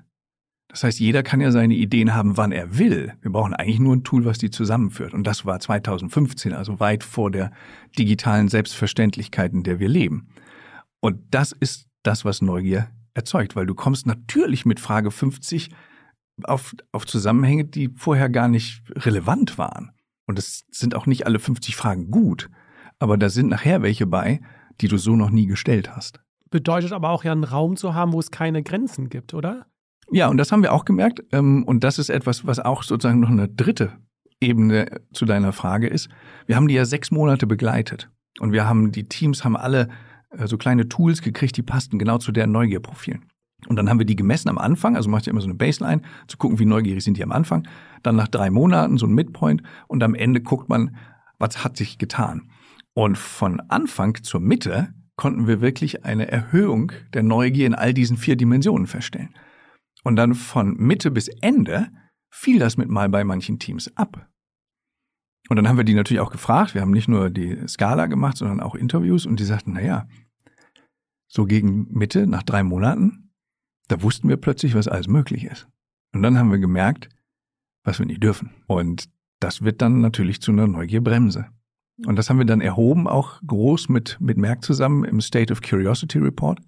[0.68, 3.12] Das heißt, jeder kann ja seine Ideen haben, wann er will.
[3.21, 5.12] Wir brauchen eigentlich nur ein Tool, was die zusammenführt.
[5.12, 7.53] Und das war 2015, also weit vor der
[7.99, 10.29] digitalen Selbstverständlichkeit, in der wir leben.
[11.01, 15.71] Und das ist das, was Neugier erzeugt, weil du kommst natürlich mit Frage 50
[16.45, 19.92] auf, auf Zusammenhänge, die vorher gar nicht relevant waren.
[20.27, 22.49] Und es sind auch nicht alle 50 Fragen gut,
[22.99, 24.40] aber da sind nachher welche bei,
[24.81, 26.21] die du so noch nie gestellt hast.
[26.53, 29.67] Bedeutet aber auch ja einen Raum zu haben, wo es keine Grenzen gibt, oder?
[30.11, 31.25] Ja, und das haben wir auch gemerkt.
[31.33, 33.95] Ähm, und das ist etwas, was auch sozusagen noch eine dritte
[34.41, 36.11] Ebene zu deiner Frage ist.
[36.47, 38.11] Wir haben die ja sechs Monate begleitet.
[38.38, 39.88] Und wir haben, die Teams haben alle
[40.31, 43.25] äh, so kleine Tools gekriegt, die passten genau zu deren Neugierprofilen.
[43.69, 46.03] Und dann haben wir die gemessen am Anfang, also macht ja immer so eine Baseline,
[46.27, 47.67] zu gucken, wie neugierig sind die am Anfang.
[48.03, 50.97] Dann nach drei Monaten so ein Midpoint und am Ende guckt man,
[51.38, 52.51] was hat sich getan.
[52.93, 58.16] Und von Anfang zur Mitte konnten wir wirklich eine Erhöhung der Neugier in all diesen
[58.16, 59.35] vier Dimensionen feststellen.
[60.05, 61.88] Und dann von Mitte bis Ende
[62.31, 64.29] fiel das mit mal bei manchen Teams ab.
[65.48, 66.75] Und dann haben wir die natürlich auch gefragt.
[66.75, 69.27] Wir haben nicht nur die Skala gemacht, sondern auch Interviews.
[69.27, 70.09] Und die sagten, naja,
[71.29, 73.33] so gegen Mitte, nach drei Monaten,
[73.88, 75.68] da wussten wir plötzlich, was alles möglich ist.
[76.14, 77.09] Und dann haben wir gemerkt,
[77.85, 78.51] was wir nicht dürfen.
[78.66, 81.48] Und das wird dann natürlich zu einer Neugierbremse.
[82.07, 85.61] Und das haben wir dann erhoben, auch groß mit, mit Merck zusammen im State of
[85.61, 86.61] Curiosity Report.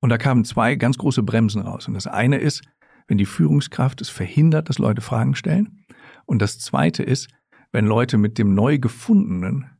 [0.00, 1.88] Und da kamen zwei ganz große Bremsen raus.
[1.88, 2.62] Und das eine ist,
[3.08, 5.84] wenn die Führungskraft es verhindert, dass Leute Fragen stellen.
[6.26, 7.28] Und das zweite ist,
[7.72, 9.70] wenn Leute mit dem neu gefundenen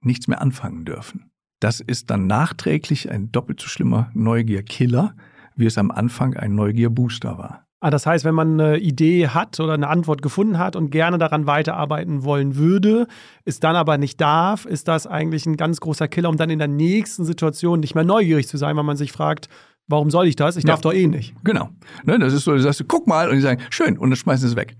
[0.00, 1.30] nichts mehr anfangen dürfen.
[1.60, 5.16] Das ist dann nachträglich ein doppelt so schlimmer Neugierkiller,
[5.56, 7.65] wie es am Anfang ein Neugierbooster war.
[7.80, 11.18] Ah, das heißt, wenn man eine Idee hat oder eine Antwort gefunden hat und gerne
[11.18, 13.06] daran weiterarbeiten wollen würde,
[13.44, 16.58] es dann aber nicht darf, ist das eigentlich ein ganz großer Killer, um dann in
[16.58, 19.50] der nächsten Situation nicht mehr neugierig zu sein, weil man sich fragt,
[19.88, 20.56] warum soll ich das?
[20.56, 20.90] Ich darf ja.
[20.90, 21.34] doch eh nicht.
[21.44, 21.68] Genau.
[22.04, 24.48] Ne, das ist so, du sagst, guck mal, und die sagen, schön, und dann schmeißen
[24.48, 24.76] sie es weg.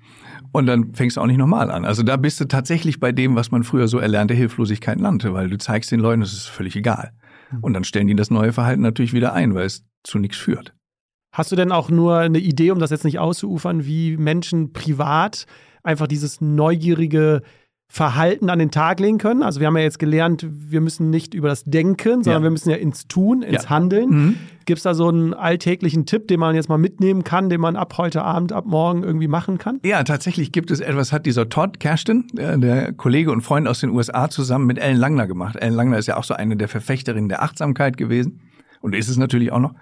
[0.52, 1.84] Und dann fängst du auch nicht nochmal an.
[1.84, 5.50] Also da bist du tatsächlich bei dem, was man früher so erlernte Hilflosigkeit nannte, weil
[5.50, 7.12] du zeigst den Leuten, es ist völlig egal.
[7.50, 7.58] Hm.
[7.60, 10.72] Und dann stellen die das neue Verhalten natürlich wieder ein, weil es zu nichts führt.
[11.36, 15.44] Hast du denn auch nur eine Idee, um das jetzt nicht auszuufern, wie Menschen privat
[15.82, 17.42] einfach dieses neugierige
[17.88, 19.42] Verhalten an den Tag legen können?
[19.42, 22.46] Also wir haben ja jetzt gelernt, wir müssen nicht über das Denken, sondern ja.
[22.46, 23.68] wir müssen ja ins Tun, ins ja.
[23.68, 24.08] Handeln.
[24.08, 24.36] Mhm.
[24.64, 27.76] Gibt es da so einen alltäglichen Tipp, den man jetzt mal mitnehmen kann, den man
[27.76, 29.78] ab heute Abend, ab morgen irgendwie machen kann?
[29.84, 33.80] Ja, tatsächlich gibt es etwas, hat dieser Todd Kersten, der, der Kollege und Freund aus
[33.80, 35.56] den USA, zusammen mit Ellen Langner gemacht.
[35.56, 38.40] Ellen Langner ist ja auch so eine der Verfechterinnen der Achtsamkeit gewesen
[38.80, 39.74] und ist es natürlich auch noch.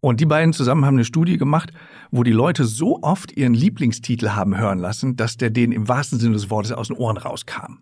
[0.00, 1.72] Und die beiden zusammen haben eine Studie gemacht,
[2.10, 6.18] wo die Leute so oft ihren Lieblingstitel haben hören lassen, dass der denen im wahrsten
[6.18, 7.80] Sinne des Wortes aus den Ohren rauskam.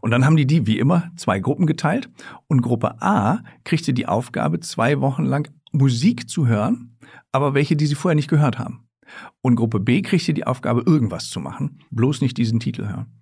[0.00, 2.10] Und dann haben die die, wie immer, zwei Gruppen geteilt.
[2.48, 6.96] Und Gruppe A kriegte die Aufgabe, zwei Wochen lang Musik zu hören,
[7.32, 8.84] aber welche, die sie vorher nicht gehört haben.
[9.40, 13.21] Und Gruppe B kriegte die Aufgabe, irgendwas zu machen, bloß nicht diesen Titel hören.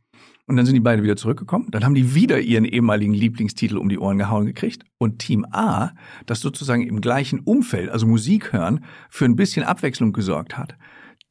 [0.51, 1.69] Und dann sind die beiden wieder zurückgekommen.
[1.71, 4.83] Dann haben die wieder ihren ehemaligen Lieblingstitel um die Ohren gehauen gekriegt.
[4.99, 5.93] Und Team A,
[6.27, 10.77] das sozusagen im gleichen Umfeld, also Musik hören, für ein bisschen Abwechslung gesorgt hat,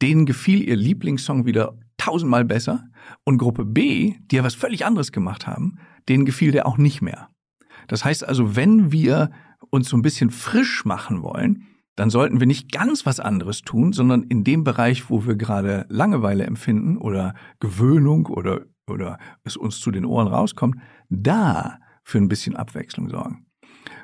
[0.01, 2.85] denen gefiel ihr Lieblingssong wieder tausendmal besser.
[3.25, 7.01] Und Gruppe B, die ja was völlig anderes gemacht haben, denen gefiel der auch nicht
[7.01, 7.27] mehr.
[7.89, 9.31] Das heißt also, wenn wir
[9.69, 11.65] uns so ein bisschen frisch machen wollen,
[11.97, 15.85] dann sollten wir nicht ganz was anderes tun, sondern in dem Bereich, wo wir gerade
[15.89, 20.77] Langeweile empfinden oder Gewöhnung oder oder es uns zu den Ohren rauskommt,
[21.09, 23.45] da für ein bisschen Abwechslung sorgen.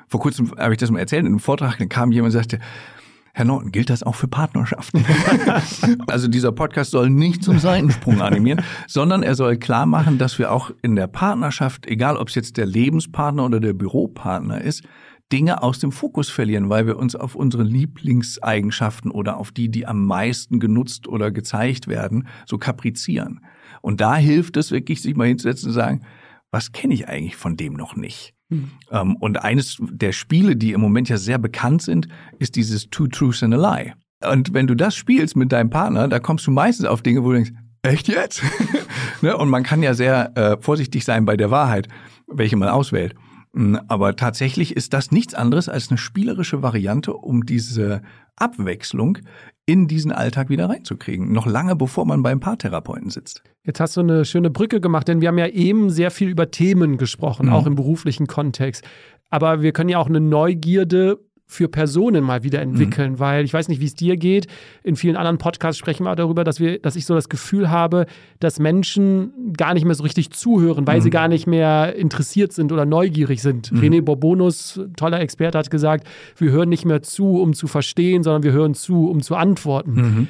[0.08, 2.60] Vor kurzem habe ich das mal erzählt, in einem Vortrag kam jemand und sagte,
[3.36, 5.04] Herr Norton, gilt das auch für Partnerschaften?
[6.06, 10.50] also dieser Podcast soll nicht zum Seitensprung animieren, sondern er soll klar machen, dass wir
[10.50, 14.84] auch in der Partnerschaft, egal ob es jetzt der Lebenspartner oder der Büropartner ist,
[15.32, 19.86] Dinge aus dem Fokus verlieren, weil wir uns auf unsere Lieblingseigenschaften oder auf die, die
[19.86, 23.40] am meisten genutzt oder gezeigt werden, so kaprizieren.
[23.86, 26.02] Und da hilft es wirklich, sich mal hinzusetzen und sagen,
[26.50, 28.34] was kenne ich eigentlich von dem noch nicht?
[28.48, 29.14] Mhm.
[29.20, 32.08] Und eines der Spiele, die im Moment ja sehr bekannt sind,
[32.40, 33.94] ist dieses Two Truths and a Lie.
[34.28, 37.28] Und wenn du das spielst mit deinem Partner, da kommst du meistens auf Dinge, wo
[37.28, 38.42] du denkst, echt jetzt?
[39.22, 39.36] ne?
[39.36, 41.86] Und man kann ja sehr äh, vorsichtig sein bei der Wahrheit,
[42.26, 43.14] welche man auswählt.
[43.88, 48.02] Aber tatsächlich ist das nichts anderes als eine spielerische Variante, um diese
[48.36, 49.18] Abwechslung
[49.64, 51.32] in diesen Alltag wieder reinzukriegen.
[51.32, 53.42] Noch lange bevor man beim Paartherapeuten sitzt.
[53.64, 56.50] Jetzt hast du eine schöne Brücke gemacht, denn wir haben ja eben sehr viel über
[56.50, 57.52] Themen gesprochen, mhm.
[57.52, 58.84] auch im beruflichen Kontext.
[59.30, 63.18] Aber wir können ja auch eine Neugierde für Personen mal wieder entwickeln, mhm.
[63.20, 64.48] weil ich weiß nicht, wie es dir geht.
[64.82, 68.06] In vielen anderen Podcasts sprechen wir darüber, dass wir, dass ich so das Gefühl habe,
[68.40, 71.02] dass Menschen gar nicht mehr so richtig zuhören, weil mhm.
[71.02, 73.70] sie gar nicht mehr interessiert sind oder neugierig sind.
[73.70, 73.78] Mhm.
[73.78, 76.06] René Bourbonus, toller Experte, hat gesagt,
[76.36, 80.28] wir hören nicht mehr zu, um zu verstehen, sondern wir hören zu, um zu antworten.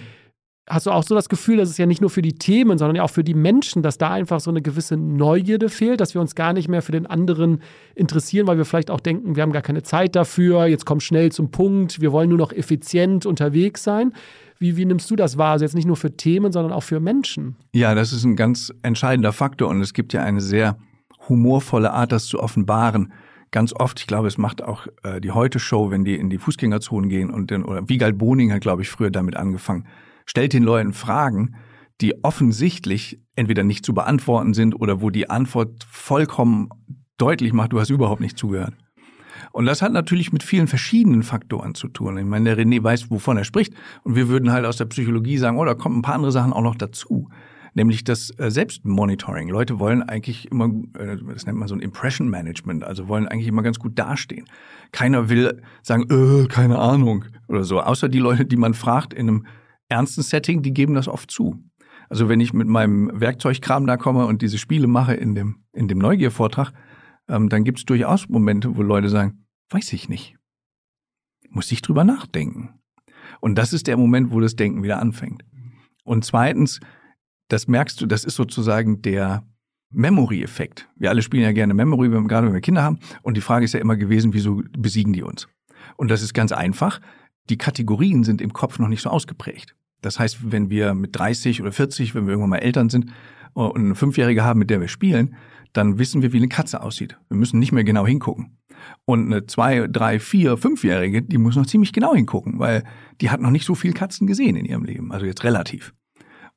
[0.68, 2.98] Hast du auch so das Gefühl, dass es ja nicht nur für die Themen, sondern
[2.98, 6.34] auch für die Menschen, dass da einfach so eine gewisse Neugierde fehlt, dass wir uns
[6.34, 7.62] gar nicht mehr für den anderen
[7.94, 11.30] interessieren, weil wir vielleicht auch denken, wir haben gar keine Zeit dafür, jetzt komm schnell
[11.30, 14.12] zum Punkt, wir wollen nur noch effizient unterwegs sein.
[14.58, 15.52] Wie, wie nimmst du das wahr?
[15.52, 17.54] Also jetzt nicht nur für Themen, sondern auch für Menschen?
[17.72, 20.78] Ja, das ist ein ganz entscheidender Faktor und es gibt ja eine sehr
[21.28, 23.12] humorvolle Art, das zu offenbaren.
[23.52, 27.08] Ganz oft, ich glaube, es macht auch äh, die Heute-Show, wenn die in die Fußgängerzonen
[27.08, 29.86] gehen und dann, oder Wiegald Boning hat, glaube ich, früher damit angefangen
[30.26, 31.56] stellt den Leuten Fragen,
[32.00, 36.68] die offensichtlich entweder nicht zu beantworten sind oder wo die Antwort vollkommen
[37.16, 38.74] deutlich macht, du hast überhaupt nicht zugehört.
[39.52, 42.18] Und das hat natürlich mit vielen verschiedenen Faktoren zu tun.
[42.18, 43.74] Ich meine, der René weiß, wovon er spricht.
[44.02, 46.52] Und wir würden halt aus der Psychologie sagen, oh, da kommen ein paar andere Sachen
[46.52, 47.30] auch noch dazu.
[47.74, 49.48] Nämlich das äh, Selbstmonitoring.
[49.48, 53.48] Leute wollen eigentlich immer, äh, das nennt man so ein Impression Management, also wollen eigentlich
[53.48, 54.46] immer ganz gut dastehen.
[54.92, 57.80] Keiner will sagen, äh, keine Ahnung oder so.
[57.80, 59.46] Außer die Leute, die man fragt in einem
[59.88, 61.62] ernsten Setting, die geben das oft zu.
[62.08, 65.88] Also wenn ich mit meinem Werkzeugkram da komme und diese Spiele mache in dem, in
[65.88, 66.72] dem Neugiervortrag,
[67.28, 70.36] ähm, dann gibt es durchaus Momente, wo Leute sagen, weiß ich nicht.
[71.48, 72.80] Muss ich drüber nachdenken.
[73.40, 75.44] Und das ist der Moment, wo das Denken wieder anfängt.
[76.04, 76.80] Und zweitens,
[77.48, 79.46] das merkst du, das ist sozusagen der
[79.90, 80.88] Memory-Effekt.
[80.96, 82.98] Wir alle spielen ja gerne Memory, gerade wenn wir Kinder haben.
[83.22, 85.48] Und die Frage ist ja immer gewesen, wieso besiegen die uns?
[85.96, 87.00] Und das ist ganz einfach.
[87.48, 89.74] Die Kategorien sind im Kopf noch nicht so ausgeprägt.
[90.02, 93.06] Das heißt, wenn wir mit 30 oder 40, wenn wir irgendwann mal Eltern sind
[93.54, 95.36] und eine Fünfjährige haben, mit der wir spielen,
[95.72, 97.18] dann wissen wir, wie eine Katze aussieht.
[97.28, 98.58] Wir müssen nicht mehr genau hingucken.
[99.04, 102.84] Und eine zwei, drei, vier, fünfjährige, die muss noch ziemlich genau hingucken, weil
[103.20, 105.92] die hat noch nicht so viel Katzen gesehen in ihrem Leben, also jetzt relativ.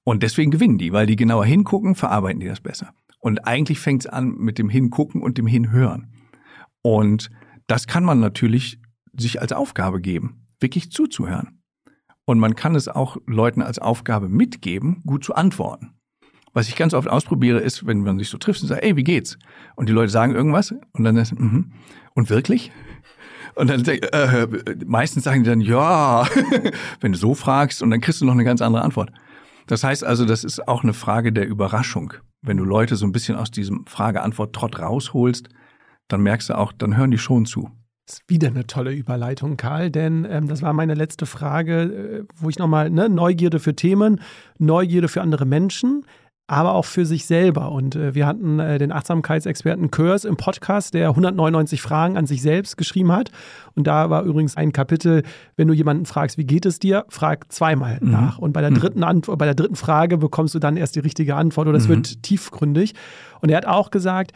[0.03, 2.93] Und deswegen gewinnen die, weil die genauer hingucken, verarbeiten die das besser.
[3.19, 6.13] Und eigentlich fängt es an mit dem Hingucken und dem Hinhören.
[6.81, 7.29] Und
[7.67, 8.79] das kann man natürlich
[9.13, 11.61] sich als Aufgabe geben, wirklich zuzuhören.
[12.25, 15.95] Und man kann es auch Leuten als Aufgabe mitgeben, gut zu antworten.
[16.53, 19.03] Was ich ganz oft ausprobiere, ist, wenn man sich so trifft und sagt, ey, wie
[19.03, 19.37] geht's?
[19.75, 21.73] Und die Leute sagen irgendwas und dann ist, mhm.
[22.13, 22.71] und wirklich?
[23.55, 24.47] Und dann äh,
[24.85, 26.27] meistens sagen die dann, ja,
[27.01, 29.11] wenn du so fragst, und dann kriegst du noch eine ganz andere Antwort.
[29.67, 32.13] Das heißt also, das ist auch eine Frage der Überraschung.
[32.41, 35.49] Wenn du Leute so ein bisschen aus diesem Frage-Antwort-Trott rausholst,
[36.07, 37.69] dann merkst du auch, dann hören die schon zu.
[38.09, 42.49] Ist wieder eine tolle Überleitung, Karl, denn ähm, das war meine letzte Frage, äh, wo
[42.49, 44.21] ich nochmal, ne, Neugierde für Themen,
[44.57, 46.05] Neugierde für andere Menschen
[46.49, 47.71] aber auch für sich selber.
[47.71, 52.41] Und äh, wir hatten äh, den Achtsamkeitsexperten Körs im Podcast, der 199 Fragen an sich
[52.41, 53.29] selbst geschrieben hat.
[53.75, 55.21] Und da war übrigens ein Kapitel,
[55.57, 58.11] wenn du jemanden fragst, wie geht es dir, frag zweimal mhm.
[58.11, 58.39] nach.
[58.39, 58.79] Und bei der, mhm.
[58.79, 61.87] dritten Antwort, bei der dritten Frage bekommst du dann erst die richtige Antwort oder es
[61.87, 61.97] mhm.
[61.97, 62.95] wird tiefgründig.
[63.41, 64.31] Und er hat auch gesagt,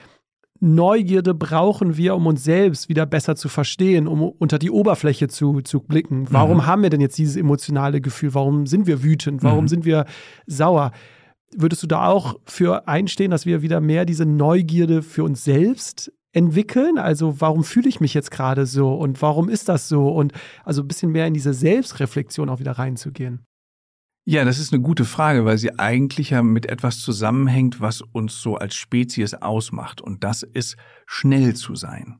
[0.65, 5.59] Neugierde brauchen wir, um uns selbst wieder besser zu verstehen, um unter die Oberfläche zu,
[5.59, 6.27] zu blicken.
[6.29, 6.65] Warum mhm.
[6.65, 8.33] haben wir denn jetzt dieses emotionale Gefühl?
[8.33, 9.43] Warum sind wir wütend?
[9.43, 9.67] Warum mhm.
[9.67, 10.05] sind wir
[10.47, 10.91] sauer?
[11.53, 16.13] Würdest du da auch für einstehen, dass wir wieder mehr diese Neugierde für uns selbst
[16.31, 16.97] entwickeln?
[16.97, 20.07] Also warum fühle ich mich jetzt gerade so und warum ist das so?
[20.07, 20.31] Und
[20.63, 23.45] also ein bisschen mehr in diese Selbstreflexion auch wieder reinzugehen.
[24.25, 28.41] Ja, das ist eine gute Frage, weil sie eigentlich ja mit etwas zusammenhängt, was uns
[28.41, 29.99] so als Spezies ausmacht.
[29.99, 32.19] Und das ist schnell zu sein.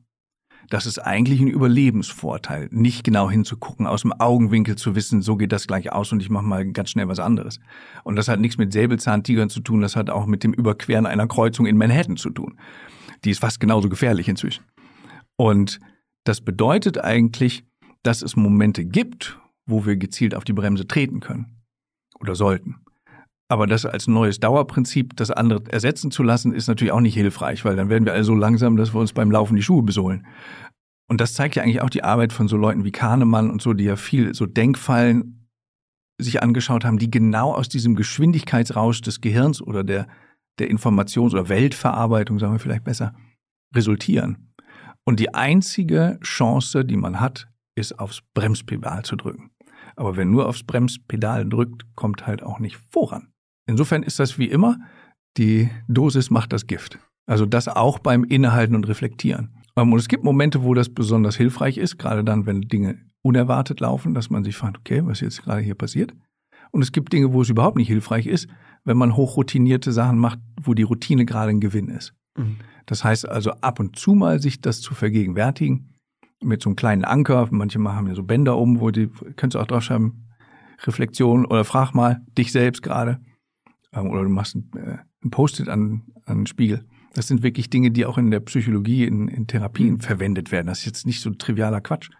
[0.68, 5.52] Das ist eigentlich ein Überlebensvorteil, nicht genau hinzugucken, aus dem Augenwinkel zu wissen, so geht
[5.52, 7.58] das gleich aus und ich mache mal ganz schnell was anderes.
[8.02, 11.26] Und das hat nichts mit Säbelzahntigern zu tun, das hat auch mit dem Überqueren einer
[11.26, 12.58] Kreuzung in Manhattan zu tun.
[13.24, 14.64] Die ist fast genauso gefährlich inzwischen.
[15.36, 15.80] Und
[16.24, 17.64] das bedeutet eigentlich,
[18.02, 21.53] dass es Momente gibt, wo wir gezielt auf die Bremse treten können
[22.24, 22.76] oder sollten.
[23.48, 27.64] Aber das als neues Dauerprinzip, das andere ersetzen zu lassen, ist natürlich auch nicht hilfreich,
[27.64, 30.26] weil dann werden wir alle so langsam, dass wir uns beim Laufen die Schuhe besohlen.
[31.08, 33.74] Und das zeigt ja eigentlich auch die Arbeit von so Leuten wie Kahnemann und so,
[33.74, 35.50] die ja viel so Denkfallen
[36.18, 40.08] sich angeschaut haben, die genau aus diesem Geschwindigkeitsrausch des Gehirns oder der,
[40.58, 43.14] der Informations- oder Weltverarbeitung, sagen wir vielleicht besser,
[43.74, 44.54] resultieren.
[45.04, 49.50] Und die einzige Chance, die man hat, ist aufs Bremspedal zu drücken.
[49.96, 53.28] Aber wer nur aufs Bremspedal drückt, kommt halt auch nicht voran.
[53.66, 54.78] Insofern ist das wie immer,
[55.36, 56.98] die Dosis macht das Gift.
[57.26, 59.56] Also das auch beim Innehalten und Reflektieren.
[59.76, 63.80] Ähm, und es gibt Momente, wo das besonders hilfreich ist, gerade dann, wenn Dinge unerwartet
[63.80, 66.14] laufen, dass man sich fragt, okay, was ist jetzt gerade hier passiert?
[66.70, 68.48] Und es gibt Dinge, wo es überhaupt nicht hilfreich ist,
[68.84, 72.14] wenn man hochroutinierte Sachen macht, wo die Routine gerade ein Gewinn ist.
[72.36, 72.56] Mhm.
[72.86, 75.93] Das heißt also ab und zu mal sich das zu vergegenwärtigen,
[76.44, 79.58] mit so einem kleinen Anker, manche haben ja so Bänder um, wo die, könntest du
[79.60, 80.28] auch draufschreiben,
[80.82, 83.20] Reflexion oder frag mal dich selbst gerade.
[83.92, 86.84] Ähm, oder du machst ein, äh, ein Post-it an, an einen Spiegel.
[87.14, 90.66] Das sind wirklich Dinge, die auch in der Psychologie, in, in Therapien verwendet werden.
[90.66, 92.10] Das ist jetzt nicht so trivialer Quatsch.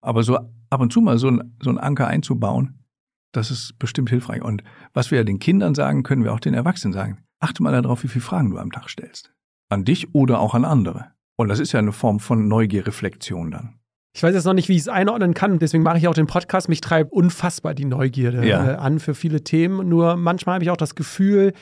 [0.00, 2.84] Aber so ab und zu mal so ein, so ein Anker einzubauen,
[3.32, 4.42] das ist bestimmt hilfreich.
[4.42, 4.62] Und
[4.94, 7.24] was wir ja den Kindern sagen, können wir auch den Erwachsenen sagen.
[7.40, 9.32] Achte mal darauf, wie viele Fragen du am Tag stellst.
[9.68, 11.12] An dich oder auch an andere.
[11.38, 13.74] Und das ist ja eine Form von Neugierreflexion dann.
[14.12, 16.26] Ich weiß jetzt noch nicht, wie ich es einordnen kann, deswegen mache ich auch den
[16.26, 16.68] Podcast.
[16.68, 18.72] Mich treibt unfassbar die Neugierde ja.
[18.72, 19.88] äh, an für viele Themen.
[19.88, 21.52] Nur manchmal habe ich auch das Gefühl,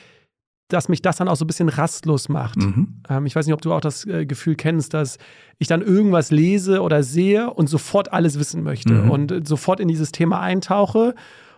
[0.69, 2.57] dass mich das dann auch so ein bisschen rastlos macht.
[2.57, 3.03] Mhm.
[3.11, 5.19] Ähm, ich weiß nicht, ob du auch das äh, Gefühl kennst, dass
[5.59, 9.11] ich dann irgendwas lese oder sehe und sofort alles wissen möchte mhm.
[9.11, 11.15] und äh, sofort in dieses Thema eintauche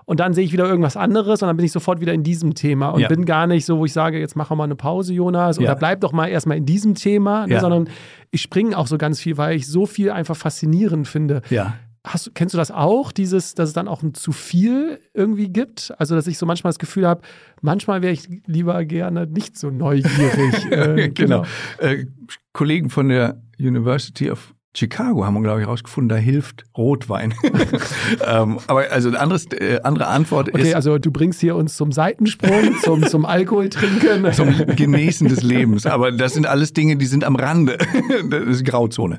[0.08, 2.54] und dann sehe ich wieder irgendwas anderes und dann bin ich sofort wieder in diesem
[2.54, 3.08] Thema und ja.
[3.08, 5.68] bin gar nicht so, wo ich sage, jetzt machen wir mal eine Pause, Jonas, oder
[5.68, 5.74] ja.
[5.74, 7.90] bleib doch mal erstmal in diesem Thema, ne, sondern
[8.30, 11.42] ich springe auch so ganz viel, weil ich so viel einfach faszinierend finde.
[11.50, 11.74] Ja.
[12.06, 15.92] Hast, kennst du das auch, dieses, dass es dann auch ein zu viel irgendwie gibt?
[15.98, 17.20] Also, dass ich so manchmal das Gefühl habe,
[17.60, 20.08] manchmal wäre ich lieber gerne nicht so neugierig.
[20.70, 21.42] äh, genau.
[21.42, 21.44] genau.
[21.80, 22.06] Äh,
[22.54, 27.35] Kollegen von der University of Chicago haben wir, glaube ich, herausgefunden, da hilft Rotwein.
[28.26, 30.74] ähm, aber also eine anderes, äh, andere Antwort okay, ist.
[30.74, 34.33] also du bringst hier uns zum Seitensprung, zum, zum Alkoholtrinken.
[34.33, 35.87] Zum Genießen des Lebens.
[35.87, 37.78] Aber das sind alles Dinge, die sind am Rande.
[38.31, 39.18] das ist Grauzone.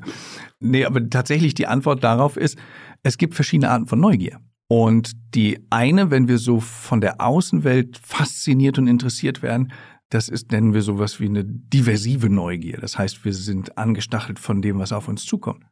[0.60, 2.56] Nee, aber tatsächlich die Antwort darauf ist,
[3.02, 4.38] es gibt verschiedene Arten von Neugier.
[4.68, 9.72] Und die eine, wenn wir so von der Außenwelt fasziniert und interessiert werden,
[10.10, 12.78] das ist, nennen wir sowas wie eine diversive Neugier.
[12.80, 15.64] Das heißt, wir sind angestachelt von dem, was auf uns zukommt.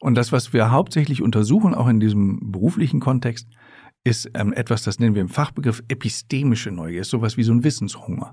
[0.00, 3.48] Und das, was wir hauptsächlich untersuchen, auch in diesem beruflichen Kontext,
[4.04, 7.64] ist ähm, etwas, das nennen wir im Fachbegriff epistemische Neugier, ist sowas wie so ein
[7.64, 8.32] Wissenshunger.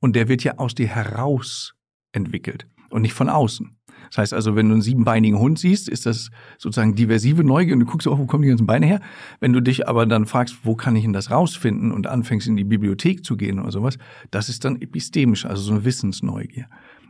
[0.00, 1.74] Und der wird ja aus dir heraus
[2.12, 3.75] entwickelt und nicht von außen.
[4.08, 7.80] Das heißt also, wenn du einen siebenbeinigen Hund siehst, ist das sozusagen diversive Neugier und
[7.80, 9.00] du guckst auch, wo kommen die ganzen Beine her.
[9.40, 12.56] Wenn du dich aber dann fragst, wo kann ich denn das rausfinden und anfängst in
[12.56, 13.98] die Bibliothek zu gehen oder sowas,
[14.30, 16.66] das ist dann epistemisch, also so eine Wissensneugier.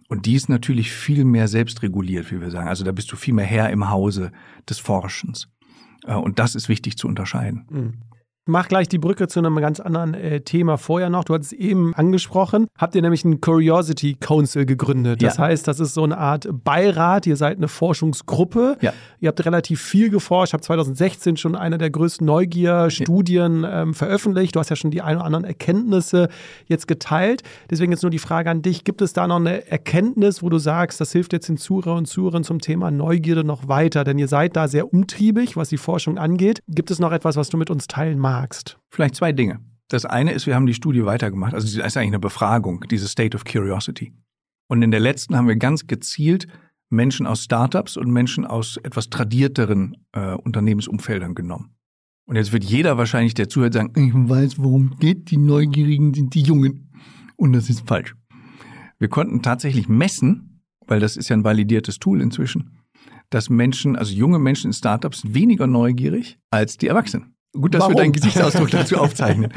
[0.09, 2.69] Und die ist natürlich viel mehr selbstreguliert, wie wir sagen.
[2.69, 4.33] Also da bist du viel mehr Herr im Hause
[4.69, 5.49] des Forschens.
[6.07, 7.67] Äh, und das ist wichtig zu unterscheiden.
[8.49, 11.25] Mach gleich die Brücke zu einem ganz anderen äh, Thema vorher noch.
[11.25, 12.69] Du hattest es eben angesprochen.
[12.79, 15.21] Habt ihr nämlich einen Curiosity Council gegründet.
[15.21, 15.45] Das ja.
[15.45, 17.27] heißt, das ist so eine Art Beirat.
[17.27, 18.77] Ihr seid eine Forschungsgruppe.
[18.81, 18.93] Ja.
[19.19, 20.53] Ihr habt relativ viel geforscht.
[20.53, 23.83] Habe 2016 schon eine der größten Neugierstudien ja.
[23.83, 24.55] ähm, veröffentlicht.
[24.55, 26.29] Du hast ja schon die ein oder anderen Erkenntnisse
[26.67, 27.43] jetzt geteilt.
[27.69, 28.85] Deswegen jetzt nur die Frage an dich.
[28.85, 32.07] Gibt es da noch eine Erkenntnis, wo du sagst, das hilft jetzt den Zuhörern und
[32.07, 34.05] Zuhörern zum Thema Neugierde noch weiter?
[34.05, 36.63] Denn ihr seid da sehr umtriebig, was die Forschung angeht.
[36.69, 38.36] Gibt es noch etwas, was du mit uns teilen magst?
[38.41, 38.79] Magst?
[38.91, 39.61] Vielleicht zwei Dinge.
[39.89, 41.55] Das eine ist, wir haben die Studie weitergemacht.
[41.55, 44.13] Also das ist eigentlich eine Befragung, diese State of Curiosity.
[44.69, 46.47] Und in der letzten haben wir ganz gezielt
[46.91, 51.77] Menschen aus Startups und Menschen aus etwas tradierteren äh, Unternehmensumfeldern genommen.
[52.29, 56.35] Und jetzt wird jeder wahrscheinlich, der zuhört, sagen, ich weiß, worum geht, die Neugierigen sind
[56.35, 56.91] die Jungen.
[57.37, 58.15] Und das ist falsch.
[58.99, 62.79] Wir konnten tatsächlich messen, weil das ist ja ein validiertes Tool inzwischen,
[63.31, 67.36] dass Menschen, also junge Menschen in Startups, weniger neugierig als die Erwachsenen.
[67.53, 67.95] Gut, dass Warum?
[67.95, 69.53] wir deinen Gesichtsausdruck dazu aufzeichnen.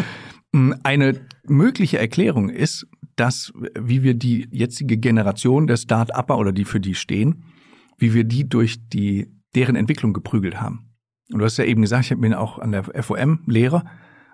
[0.52, 6.66] Mm, eine mögliche Erklärung ist, dass, wie wir die jetzige Generation der Start-Upper oder die
[6.66, 7.44] für die stehen,
[7.98, 10.90] wie wir die durch die, deren Entwicklung geprügelt haben.
[11.32, 13.84] Und du hast ja eben gesagt, ich bin auch an der FOM Lehrer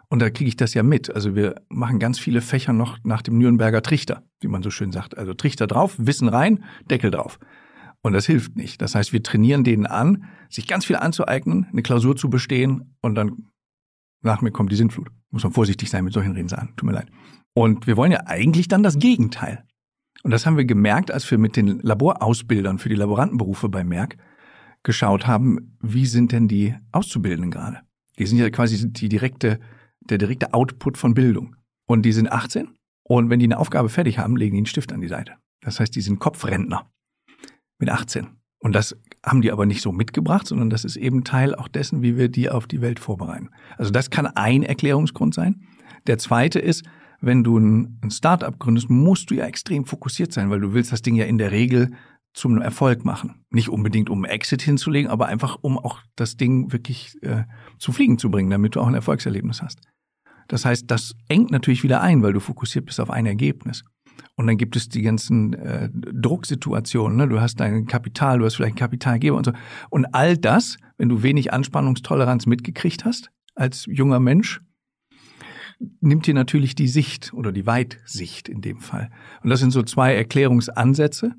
[0.07, 1.13] und da kriege ich das ja mit.
[1.13, 4.91] Also wir machen ganz viele Fächer noch nach dem Nürnberger Trichter, wie man so schön
[4.91, 5.17] sagt.
[5.17, 7.39] Also Trichter drauf, Wissen rein, Deckel drauf.
[8.05, 8.83] Und das hilft nicht.
[8.83, 13.15] Das heißt, wir trainieren denen an, sich ganz viel anzueignen, eine Klausur zu bestehen und
[13.15, 13.47] dann
[14.21, 15.09] nach mir kommt die Sintflut.
[15.31, 16.75] Muss man vorsichtig sein mit solchen Redensarten.
[16.75, 17.07] Tut mir leid.
[17.55, 19.63] Und wir wollen ja eigentlich dann das Gegenteil.
[20.21, 24.17] Und das haben wir gemerkt, als wir mit den Laborausbildern für die Laborantenberufe bei Merck
[24.83, 27.81] geschaut haben, wie sind denn die Auszubildenden gerade?
[28.19, 29.59] Die sind ja quasi die direkte,
[30.01, 31.55] der direkte Output von Bildung.
[31.87, 32.69] Und die sind 18
[33.01, 35.37] und wenn die eine Aufgabe fertig haben, legen die einen Stift an die Seite.
[35.61, 36.87] Das heißt, die sind Kopfrentner
[37.79, 38.27] mit 18.
[38.59, 42.01] Und das haben die aber nicht so mitgebracht, sondern das ist eben Teil auch dessen,
[42.01, 43.49] wie wir die auf die Welt vorbereiten.
[43.77, 45.61] Also das kann ein Erklärungsgrund sein.
[46.07, 46.83] Der zweite ist,
[47.21, 51.01] wenn du ein, Startup gründest, musst du ja extrem fokussiert sein, weil du willst das
[51.01, 51.91] Ding ja in der Regel
[52.33, 53.45] zum Erfolg machen.
[53.49, 57.43] Nicht unbedingt, um Exit hinzulegen, aber einfach, um auch das Ding wirklich äh,
[57.79, 59.79] zu fliegen zu bringen, damit du auch ein Erfolgserlebnis hast.
[60.47, 63.83] Das heißt, das engt natürlich wieder ein, weil du fokussiert bist auf ein Ergebnis.
[64.35, 67.17] Und dann gibt es die ganzen äh, Drucksituationen.
[67.17, 67.27] Ne?
[67.27, 69.53] Du hast dein Kapital, du hast vielleicht einen Kapitalgeber und so.
[69.89, 74.61] Und all das, wenn du wenig Anspannungstoleranz mitgekriegt hast als junger Mensch,
[76.01, 79.09] nimmt dir natürlich die Sicht oder die Weitsicht in dem Fall.
[79.43, 81.33] Und das sind so zwei Erklärungsansätze.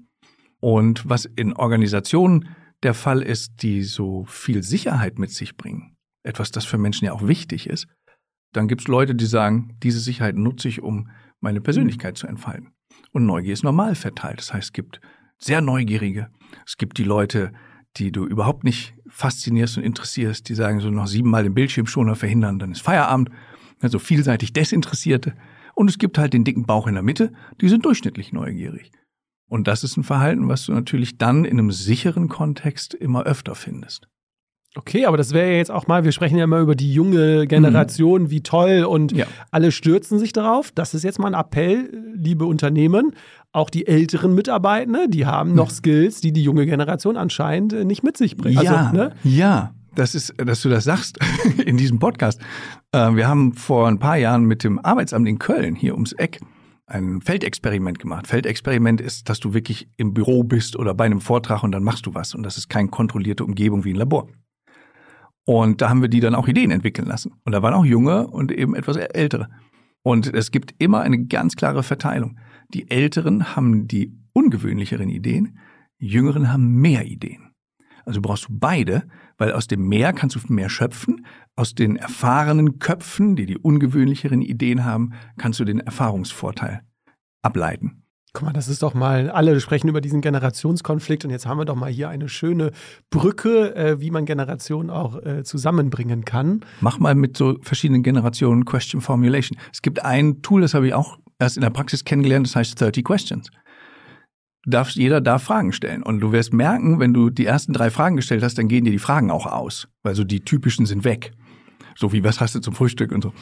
[0.61, 2.49] Und was in Organisationen
[2.83, 7.13] der Fall ist, die so viel Sicherheit mit sich bringen, etwas, das für Menschen ja
[7.13, 7.87] auch wichtig ist,
[8.53, 11.09] dann gibt es Leute, die sagen, diese Sicherheit nutze ich, um
[11.41, 12.73] meine Persönlichkeit zu entfalten.
[13.13, 14.39] Und Neugier ist normal verteilt.
[14.39, 15.01] Das heißt, es gibt
[15.39, 16.29] sehr Neugierige.
[16.67, 17.53] Es gibt die Leute,
[17.97, 22.59] die du überhaupt nicht faszinierst und interessierst, die sagen so noch siebenmal den Bildschirmschoner verhindern,
[22.59, 23.31] dann ist Feierabend.
[23.81, 25.35] Also vielseitig Desinteressierte.
[25.75, 28.91] Und es gibt halt den dicken Bauch in der Mitte, die sind durchschnittlich neugierig.
[29.49, 33.55] Und das ist ein Verhalten, was du natürlich dann in einem sicheren Kontext immer öfter
[33.55, 34.09] findest.
[34.77, 37.47] Okay, aber das wäre ja jetzt auch mal, wir sprechen ja immer über die junge
[37.47, 38.31] Generation, mhm.
[38.31, 39.27] wie toll und ja.
[39.51, 40.71] alle stürzen sich darauf.
[40.71, 43.13] Das ist jetzt mal ein Appell, liebe Unternehmen,
[43.53, 48.03] auch die älteren Mitarbeitende, die haben noch Skills, die die junge Generation anscheinend äh, nicht
[48.03, 48.63] mit sich bringt.
[48.63, 49.13] Ja, also, ne?
[49.25, 49.73] ja.
[49.95, 51.19] Das ist, dass du das sagst
[51.65, 52.39] in diesem Podcast.
[52.93, 56.39] Äh, wir haben vor ein paar Jahren mit dem Arbeitsamt in Köln hier ums Eck
[56.87, 58.27] ein Feldexperiment gemacht.
[58.27, 62.05] Feldexperiment ist, dass du wirklich im Büro bist oder bei einem Vortrag und dann machst
[62.05, 62.35] du was.
[62.35, 64.29] Und das ist keine kontrollierte Umgebung wie ein Labor.
[65.47, 67.35] Und da haben wir die dann auch Ideen entwickeln lassen.
[67.45, 69.49] Und da waren auch junge und eben etwas ältere.
[70.03, 72.39] Und es gibt immer eine ganz klare Verteilung.
[72.75, 75.59] Die Älteren haben die ungewöhnlicheren Ideen,
[76.01, 77.53] die Jüngeren haben mehr Ideen.
[78.05, 79.07] Also brauchst du beide,
[79.39, 81.27] weil aus dem Mehr kannst du mehr schöpfen.
[81.57, 86.83] Aus den erfahrenen Köpfen, die die ungewöhnlicheren Ideen haben, kannst du den Erfahrungsvorteil
[87.43, 88.03] ableiten.
[88.37, 91.65] Guck mal, das ist doch mal, alle sprechen über diesen Generationskonflikt und jetzt haben wir
[91.65, 92.71] doch mal hier eine schöne
[93.09, 96.61] Brücke, äh, wie man Generationen auch äh, zusammenbringen kann.
[96.83, 99.59] Mach mal mit so verschiedenen Generationen Question Formulation.
[99.73, 102.79] Es gibt ein Tool, das habe ich auch erst in der Praxis kennengelernt, das heißt
[102.79, 103.49] 30 Questions.
[104.67, 106.03] Darfst, jeder darf Fragen stellen.
[106.03, 108.93] Und du wirst merken, wenn du die ersten drei Fragen gestellt hast, dann gehen dir
[108.93, 109.89] die Fragen auch aus.
[110.03, 111.33] Weil so die typischen sind weg.
[111.95, 113.33] So wie, was hast du zum Frühstück und so.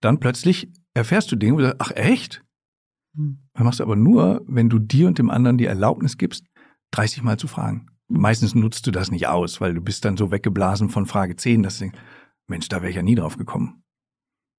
[0.00, 2.42] Dann plötzlich erfährst du Dinge, wo du sagst, ach echt?
[3.18, 3.38] Hm.
[3.52, 6.46] Das machst du aber nur, wenn du dir und dem anderen die Erlaubnis gibst,
[6.92, 7.88] 30 Mal zu fragen.
[8.06, 11.62] Meistens nutzt du das nicht aus, weil du bist dann so weggeblasen von Frage 10,
[11.62, 11.98] dass du denkst,
[12.46, 13.82] Mensch, da wäre ich ja nie drauf gekommen.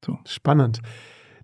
[0.05, 0.19] So.
[0.27, 0.81] Spannend.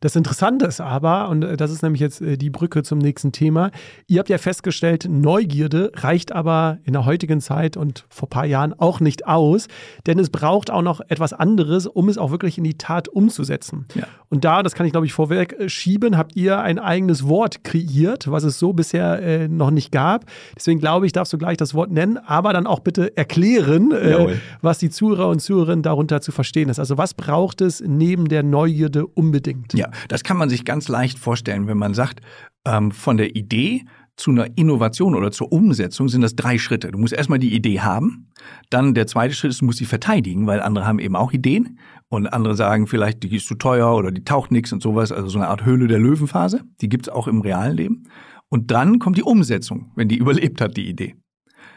[0.06, 3.32] Das Interessante ist aber, und äh, das ist nämlich jetzt äh, die Brücke zum nächsten
[3.32, 3.72] Thema,
[4.06, 8.45] ihr habt ja festgestellt, Neugierde reicht aber in der heutigen Zeit und vor ein paar
[8.45, 9.68] Jahren auch nicht aus,
[10.06, 13.88] denn es braucht auch noch etwas anderes, um es auch wirklich in die Tat umzusetzen.
[13.95, 14.03] Ja.
[14.30, 17.64] Und da, das kann ich glaube ich vorweg äh, schieben, habt ihr ein eigenes Wort
[17.64, 20.26] kreiert, was es so bisher äh, noch nicht gab.
[20.56, 24.36] Deswegen glaube ich, darfst du gleich das Wort nennen, aber dann auch bitte erklären, äh,
[24.62, 26.78] was die Zuhörer und Zuhörerinnen darunter zu verstehen ist.
[26.78, 29.74] Also was braucht es neben der Neugierde unbedingt?
[29.74, 32.22] Ja, das kann man sich ganz leicht vorstellen, wenn man sagt,
[32.66, 33.86] ähm, von der Idee
[34.18, 36.91] zu einer Innovation oder zur Umsetzung sind das drei Schritte.
[36.91, 38.32] Du musst erstmal die Idee haben,
[38.70, 41.80] dann der zweite Schritt ist, du musst sie verteidigen, weil andere haben eben auch Ideen
[42.08, 45.28] und andere sagen vielleicht, die ist zu teuer oder die taucht nichts und sowas, also
[45.28, 48.04] so eine Art Höhle der Löwenphase, die gibt's auch im realen Leben.
[48.50, 51.16] Und dann kommt die Umsetzung, wenn die überlebt hat, die Idee.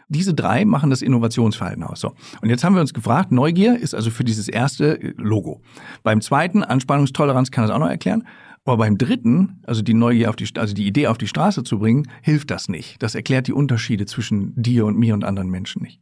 [0.09, 2.01] Diese drei machen das Innovationsverhalten aus.
[2.01, 2.15] So.
[2.41, 5.61] Und jetzt haben wir uns gefragt, Neugier ist also für dieses erste äh, Logo.
[6.03, 8.27] Beim zweiten, Anspannungstoleranz kann das auch noch erklären.
[8.65, 11.79] Aber beim dritten, also die Neugier auf die, also die Idee auf die Straße zu
[11.79, 13.03] bringen, hilft das nicht.
[13.03, 16.01] Das erklärt die Unterschiede zwischen dir und mir und anderen Menschen nicht.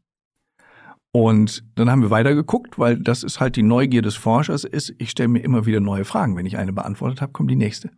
[1.13, 5.11] Und dann haben wir weitergeguckt, weil das ist halt die Neugier des Forschers ist, ich
[5.11, 6.37] stelle mir immer wieder neue Fragen.
[6.37, 7.91] Wenn ich eine beantwortet habe, kommt die nächste.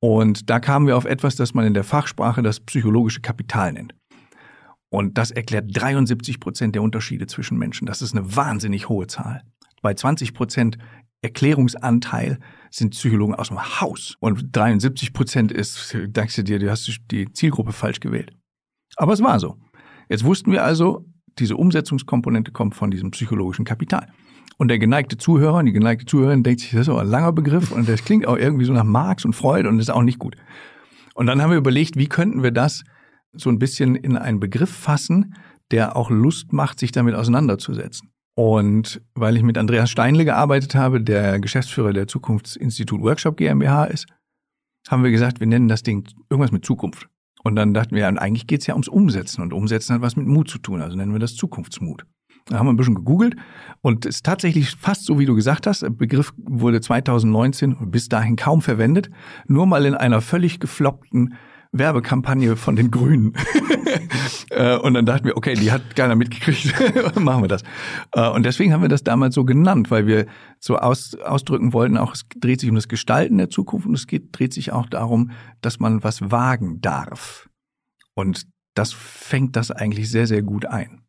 [0.00, 3.94] Und da kamen wir auf etwas, das man in der Fachsprache das psychologische Kapital nennt.
[4.90, 7.86] Und das erklärt 73 Prozent der Unterschiede zwischen Menschen.
[7.86, 9.42] Das ist eine wahnsinnig hohe Zahl.
[9.82, 10.78] Bei 20 Prozent
[11.22, 12.38] Erklärungsanteil
[12.70, 14.16] sind Psychologen aus dem Haus.
[14.20, 18.32] Und 73 Prozent ist, dankst du dir, du hast die Zielgruppe falsch gewählt.
[18.96, 19.56] Aber es war so.
[20.08, 21.06] Jetzt wussten wir also,
[21.38, 24.08] diese Umsetzungskomponente kommt von diesem psychologischen Kapital.
[24.56, 27.70] Und der geneigte Zuhörer die geneigte Zuhörerin denkt sich, das ist aber ein langer Begriff
[27.70, 30.36] und das klingt auch irgendwie so nach Marx und Freud und ist auch nicht gut.
[31.14, 32.82] Und dann haben wir überlegt, wie könnten wir das
[33.32, 35.34] so ein bisschen in einen Begriff fassen,
[35.70, 38.10] der auch Lust macht, sich damit auseinanderzusetzen.
[38.34, 44.06] Und weil ich mit Andreas Steinle gearbeitet habe, der Geschäftsführer der Zukunftsinstitut Workshop GmbH ist,
[44.88, 47.08] haben wir gesagt, wir nennen das Ding irgendwas mit Zukunft.
[47.42, 50.26] Und dann dachten wir, eigentlich geht es ja ums Umsetzen und Umsetzen hat was mit
[50.26, 52.04] Mut zu tun, also nennen wir das Zukunftsmut.
[52.46, 53.36] Da haben wir ein bisschen gegoogelt
[53.80, 55.82] und es ist tatsächlich fast so, wie du gesagt hast.
[55.82, 59.10] Der Begriff wurde 2019 und bis dahin kaum verwendet,
[59.46, 61.34] nur mal in einer völlig gefloppten
[61.72, 63.34] Werbekampagne von den Grünen.
[64.50, 66.74] Äh, und dann dachten wir, okay, die hat keiner mitgekriegt,
[67.20, 67.62] machen wir das.
[68.12, 70.26] Äh, und deswegen haben wir das damals so genannt, weil wir
[70.58, 74.06] so aus, ausdrücken wollten, auch es dreht sich um das Gestalten der Zukunft und es
[74.08, 77.48] geht, dreht sich auch darum, dass man was wagen darf.
[78.14, 81.02] Und das fängt das eigentlich sehr, sehr gut ein.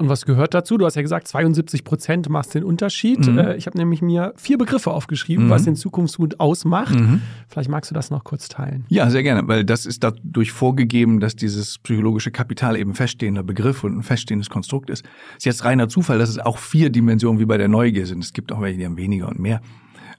[0.00, 0.78] Und was gehört dazu?
[0.78, 3.26] Du hast ja gesagt, 72 Prozent macht den Unterschied.
[3.26, 3.38] Mhm.
[3.38, 5.50] Äh, ich habe nämlich mir vier Begriffe aufgeschrieben, mhm.
[5.50, 6.98] was den Zukunftsmut ausmacht.
[6.98, 7.20] Mhm.
[7.48, 8.86] Vielleicht magst du das noch kurz teilen.
[8.88, 13.84] Ja, sehr gerne, weil das ist dadurch vorgegeben, dass dieses psychologische Kapital eben feststehender Begriff
[13.84, 15.04] und ein feststehendes Konstrukt ist.
[15.36, 18.24] Ist jetzt reiner Zufall, dass es auch vier Dimensionen wie bei der Neugier sind.
[18.24, 19.60] Es gibt auch welche, die haben weniger und mehr.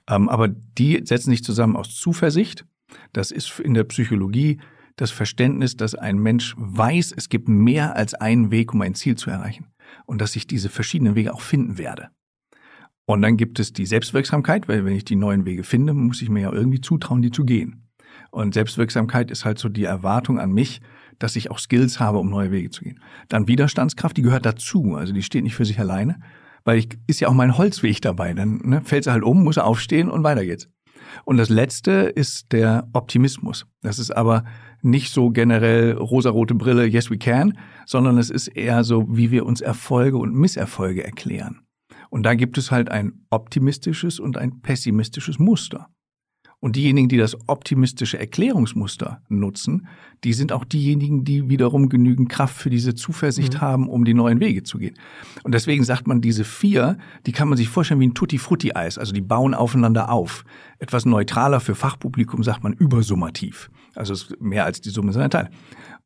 [0.08, 2.66] Ähm, aber die setzen sich zusammen aus Zuversicht.
[3.12, 4.60] Das ist in der Psychologie
[4.94, 9.16] das Verständnis, dass ein Mensch weiß, es gibt mehr als einen Weg, um ein Ziel
[9.16, 9.71] zu erreichen
[10.06, 12.08] und dass ich diese verschiedenen Wege auch finden werde.
[13.04, 16.28] Und dann gibt es die Selbstwirksamkeit, weil wenn ich die neuen Wege finde, muss ich
[16.28, 17.88] mir ja irgendwie zutrauen, die zu gehen.
[18.30, 20.80] Und Selbstwirksamkeit ist halt so die Erwartung an mich,
[21.18, 23.00] dass ich auch Skills habe, um neue Wege zu gehen.
[23.28, 26.20] Dann Widerstandskraft, die gehört dazu, also die steht nicht für sich alleine,
[26.64, 28.34] weil ich, ist ja auch mein Holzweg dabei.
[28.34, 30.68] Dann ne, fällt sie halt um, muss aufstehen und weiter geht's.
[31.24, 33.66] Und das letzte ist der Optimismus.
[33.82, 34.44] Das ist aber
[34.82, 39.46] nicht so generell rosarote Brille, yes we can, sondern es ist eher so, wie wir
[39.46, 41.60] uns Erfolge und Misserfolge erklären.
[42.10, 45.88] Und da gibt es halt ein optimistisches und ein pessimistisches Muster.
[46.62, 49.88] Und diejenigen, die das optimistische Erklärungsmuster nutzen,
[50.22, 53.60] die sind auch diejenigen, die wiederum genügend Kraft für diese Zuversicht mhm.
[53.60, 54.94] haben, um die neuen Wege zu gehen.
[55.42, 58.96] Und deswegen sagt man, diese vier, die kann man sich vorstellen wie ein Tutti-Frutti-Eis.
[58.96, 60.44] Also die bauen aufeinander auf.
[60.78, 63.68] Etwas neutraler für Fachpublikum sagt man übersummativ.
[63.96, 65.50] Also mehr als die Summe seiner Teile.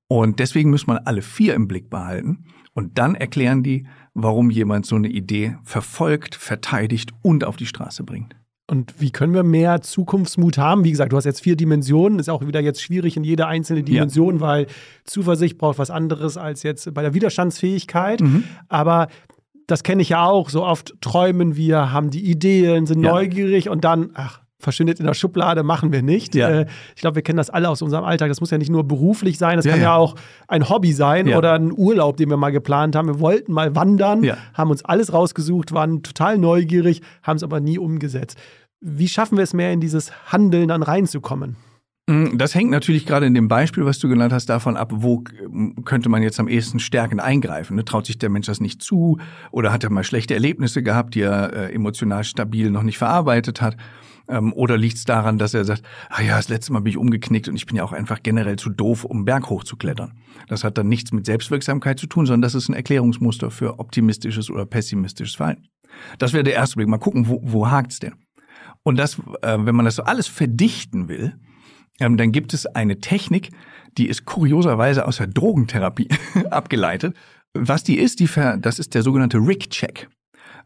[0.08, 4.86] Und deswegen muss man alle vier im Blick behalten Und dann erklären die, warum jemand
[4.86, 8.35] so eine Idee verfolgt, verteidigt und auf die Straße bringt.
[8.68, 10.82] Und wie können wir mehr Zukunftsmut haben?
[10.82, 13.84] Wie gesagt, du hast jetzt vier Dimensionen, ist auch wieder jetzt schwierig in jede einzelne
[13.84, 14.40] Dimension, ja.
[14.40, 14.66] weil
[15.04, 18.20] Zuversicht braucht was anderes als jetzt bei der Widerstandsfähigkeit.
[18.20, 18.42] Mhm.
[18.68, 19.06] Aber
[19.68, 20.50] das kenne ich ja auch.
[20.50, 23.12] So oft träumen wir, haben die Ideen, sind ja.
[23.12, 26.34] neugierig und dann, ach, verschwindet in der Schublade, machen wir nicht.
[26.34, 26.48] Ja.
[26.48, 28.28] Äh, ich glaube, wir kennen das alle aus unserem Alltag.
[28.28, 29.88] Das muss ja nicht nur beruflich sein, das ja, kann ja.
[29.88, 29.96] ja.
[29.96, 30.14] auch
[30.48, 33.08] ein Hobby sein oder ein Urlaub, den wir mal geplant haben.
[33.08, 37.78] Wir wollten mal wandern, haben uns alles rausgesucht, waren total neugierig, haben es aber nie
[37.78, 38.38] umgesetzt.
[38.80, 41.56] Wie schaffen wir es mehr in dieses Handeln dann reinzukommen?
[42.08, 45.24] Mm, das hängt natürlich gerade in dem Beispiel, was du genannt hast, davon ab, wo
[45.84, 47.76] könnte man jetzt am ehesten stärkend eingreifen.
[47.76, 47.84] Ne?
[47.84, 49.18] Traut sich der Mensch das nicht zu
[49.50, 53.60] oder hat er mal schlechte Erlebnisse gehabt, die er äh, emotional stabil noch nicht verarbeitet
[53.60, 53.76] hat?
[54.28, 56.96] Ähm, oder liegt es daran, dass er sagt, ah ja, das letzte Mal bin ich
[56.96, 60.14] umgeknickt und ich bin ja auch einfach generell zu doof, um Berg hochzuklettern.
[60.48, 64.50] Das hat dann nichts mit Selbstwirksamkeit zu tun, sondern das ist ein Erklärungsmuster für optimistisches
[64.50, 65.68] oder pessimistisches Verhalten.
[66.18, 66.88] Das wäre der erste Blick.
[66.88, 68.14] Mal gucken, wo, wo hakt's denn?
[68.82, 71.38] Und das, äh, wenn man das so alles verdichten will,
[72.00, 73.50] ähm, dann gibt es eine Technik,
[73.96, 76.08] die ist kurioserweise aus der Drogentherapie
[76.50, 77.16] abgeleitet.
[77.54, 80.08] Was die ist, die ver das ist der sogenannte RIC-Check.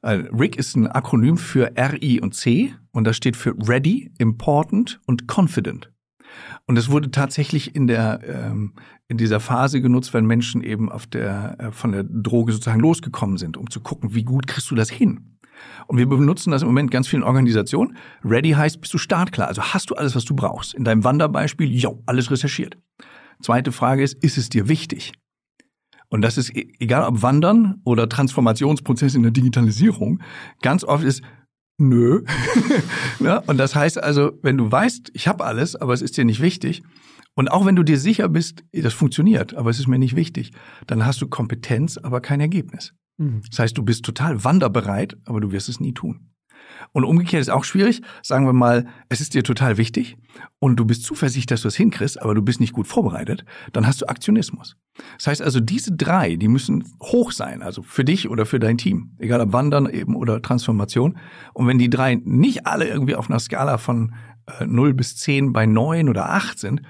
[0.03, 4.13] Äh, RIC ist ein Akronym für R, I und C und das steht für Ready,
[4.19, 5.91] Important und Confident.
[6.67, 8.75] Und es wurde tatsächlich in der ähm,
[9.09, 13.37] in dieser Phase genutzt, wenn Menschen eben auf der äh, von der Droge sozusagen losgekommen
[13.37, 15.37] sind, um zu gucken, wie gut kriegst du das hin.
[15.89, 17.97] Und wir benutzen das im Moment ganz vielen Organisationen.
[18.25, 19.49] Ready heißt, bist du startklar?
[19.49, 20.75] Also hast du alles, was du brauchst.
[20.75, 22.79] In deinem Wanderbeispiel, ja, alles recherchiert.
[23.43, 25.13] Zweite Frage ist, ist es dir wichtig?
[26.11, 30.21] Und das ist e-, egal ob Wandern oder Transformationsprozess in der Digitalisierung,
[30.61, 31.23] ganz oft ist
[31.79, 32.25] nö.
[33.21, 36.25] ja, und das heißt also, wenn du weißt, ich habe alles, aber es ist dir
[36.25, 36.83] nicht wichtig,
[37.35, 40.51] und auch wenn du dir sicher bist, das funktioniert, aber es ist mir nicht wichtig,
[40.87, 42.93] dann hast du Kompetenz, aber kein Ergebnis.
[43.19, 43.43] Mhm.
[43.49, 46.33] Das heißt, du bist total wanderbereit, aber du wirst es nie tun.
[46.93, 48.03] Und umgekehrt ist auch schwierig.
[48.23, 50.17] Sagen wir mal, es ist dir total wichtig
[50.59, 53.87] und du bist zuversichtlich, dass du es hinkriegst, aber du bist nicht gut vorbereitet, dann
[53.87, 54.77] hast du Aktionismus.
[55.17, 58.79] Das heißt also, diese drei, die müssen hoch sein, also für dich oder für dein
[58.79, 61.19] Team, egal ob Wandern eben oder Transformation.
[61.55, 64.15] Und wenn die drei nicht alle irgendwie auf einer Skala von
[64.59, 66.83] äh, 0 bis 10 bei 9 oder 8 sind,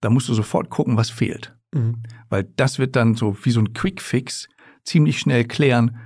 [0.00, 1.56] dann musst du sofort gucken, was fehlt.
[1.72, 2.02] Mhm.
[2.28, 4.48] Weil das wird dann so wie so ein Quick-Fix
[4.84, 5.96] ziemlich schnell klären,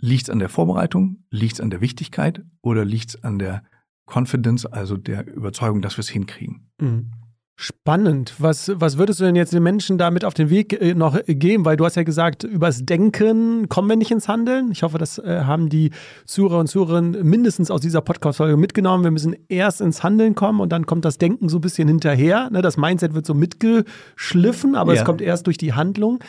[0.00, 3.62] liegt es an der Vorbereitung, liegt es an der Wichtigkeit oder liegt es an der
[4.06, 6.70] Confidence, also der Überzeugung, dass wir es hinkriegen.
[6.80, 7.10] Mhm.
[7.60, 8.34] Spannend.
[8.38, 11.64] Was, was würdest du denn jetzt den Menschen damit auf den Weg äh, noch geben?
[11.64, 14.70] Weil du hast ja gesagt, übers Denken kommen wir nicht ins Handeln.
[14.70, 15.90] Ich hoffe, das äh, haben die
[16.24, 19.02] Zuhörer und Zuhörerinnen mindestens aus dieser Podcast-Folge mitgenommen.
[19.02, 22.48] Wir müssen erst ins Handeln kommen und dann kommt das Denken so ein bisschen hinterher.
[22.50, 22.62] Ne?
[22.62, 25.00] Das Mindset wird so mitgeschliffen, aber ja.
[25.00, 26.20] es kommt erst durch die Handlung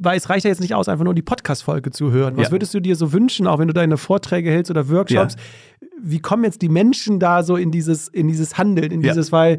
[0.00, 2.36] weil es reicht ja jetzt nicht aus, einfach nur die Podcast-Folge zu hören.
[2.36, 2.52] Was ja.
[2.52, 5.36] würdest du dir so wünschen, auch wenn du deine Vorträge hältst oder Workshops?
[5.36, 5.88] Ja.
[6.02, 9.12] Wie kommen jetzt die Menschen da so in dieses, in dieses Handeln, in ja.
[9.12, 9.58] dieses, weil,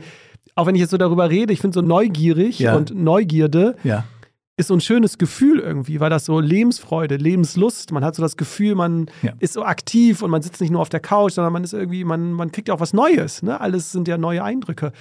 [0.55, 3.75] auch wenn ich jetzt so darüber rede, ich finde so neugierig und Neugierde
[4.57, 8.37] ist so ein schönes Gefühl irgendwie, weil das so Lebensfreude, Lebenslust, man hat so das
[8.37, 11.63] Gefühl, man ist so aktiv und man sitzt nicht nur auf der Couch, sondern man
[11.63, 13.43] ist irgendwie, man, man kriegt ja auch was Neues.
[13.43, 13.59] Ne?
[13.59, 14.91] Alles sind ja neue Eindrücke.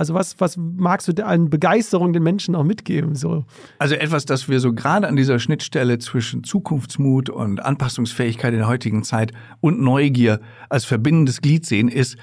[0.00, 3.14] Also was, was magst du an Begeisterung den Menschen auch mitgeben?
[3.16, 3.44] So?
[3.78, 8.68] Also etwas, das wir so gerade an dieser Schnittstelle zwischen Zukunftsmut und Anpassungsfähigkeit in der
[8.68, 10.40] heutigen Zeit und Neugier
[10.70, 12.16] als verbindendes Glied sehen, ist,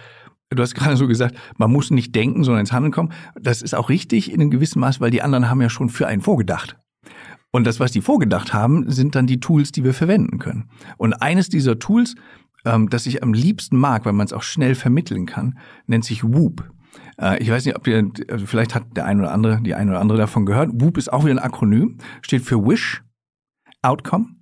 [0.49, 3.11] Du hast gerade so gesagt, man muss nicht denken, sondern ins Handeln kommen.
[3.39, 6.07] Das ist auch richtig in einem gewissen Maß, weil die anderen haben ja schon für
[6.07, 6.77] einen vorgedacht.
[7.51, 10.69] Und das, was die vorgedacht haben, sind dann die Tools, die wir verwenden können.
[10.95, 12.15] Und eines dieser Tools,
[12.65, 16.23] ähm, das ich am liebsten mag, weil man es auch schnell vermitteln kann, nennt sich
[16.23, 16.71] Whoop.
[17.19, 19.89] Äh, ich weiß nicht, ob ihr, also vielleicht hat der ein oder andere, die ein
[19.89, 20.69] oder andere davon gehört.
[20.73, 23.03] WOOP ist auch wieder ein Akronym, steht für Wish,
[23.81, 24.35] Outcome,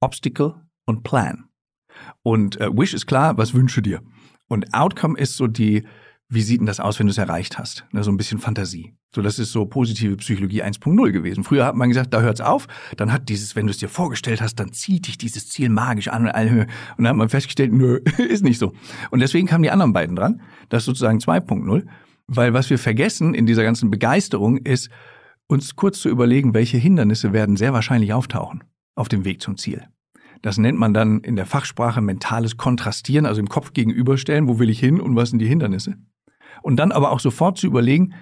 [0.00, 0.54] Obstacle
[0.86, 1.44] und Plan.
[2.22, 4.02] Und äh, Wish ist klar, was wünsche dir?
[4.48, 5.86] Und Outcome ist so die,
[6.28, 7.84] wie sieht denn das aus, wenn du es erreicht hast?
[7.92, 8.94] Ne, so ein bisschen Fantasie.
[9.14, 11.42] So, das ist so positive Psychologie 1.0 gewesen.
[11.42, 12.68] Früher hat man gesagt, da hört's auf.
[12.96, 16.08] Dann hat dieses, wenn du es dir vorgestellt hast, dann zieht dich dieses Ziel magisch
[16.08, 16.68] an und alle Und
[16.98, 18.72] dann hat man festgestellt, nö, ist nicht so.
[19.10, 20.40] Und deswegen kamen die anderen beiden dran.
[20.68, 21.86] Das ist sozusagen 2.0.
[22.32, 24.88] Weil was wir vergessen in dieser ganzen Begeisterung ist,
[25.48, 28.62] uns kurz zu überlegen, welche Hindernisse werden sehr wahrscheinlich auftauchen
[28.94, 29.88] auf dem Weg zum Ziel.
[30.40, 34.70] Das nennt man dann in der Fachsprache mentales Kontrastieren, also im Kopf gegenüberstellen, wo will
[34.70, 35.96] ich hin und was sind die Hindernisse.
[36.62, 38.14] Und dann aber auch sofort zu überlegen,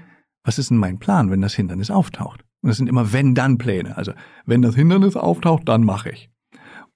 [0.42, 2.46] was ist denn mein Plan, wenn das Hindernis auftaucht?
[2.62, 3.98] Und das sind immer Wenn-Dann-Pläne.
[3.98, 4.12] Also
[4.46, 6.30] wenn das Hindernis auftaucht, dann mache ich.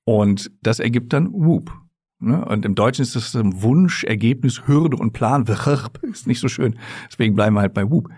[0.05, 1.79] Und das ergibt dann Whoop.
[2.23, 2.45] Ne?
[2.45, 5.45] Und im Deutschen ist das Wunsch, Ergebnis, Hürde und Plan.
[6.03, 6.79] Ist nicht so schön.
[7.11, 8.09] Deswegen bleiben wir halt bei Whoop.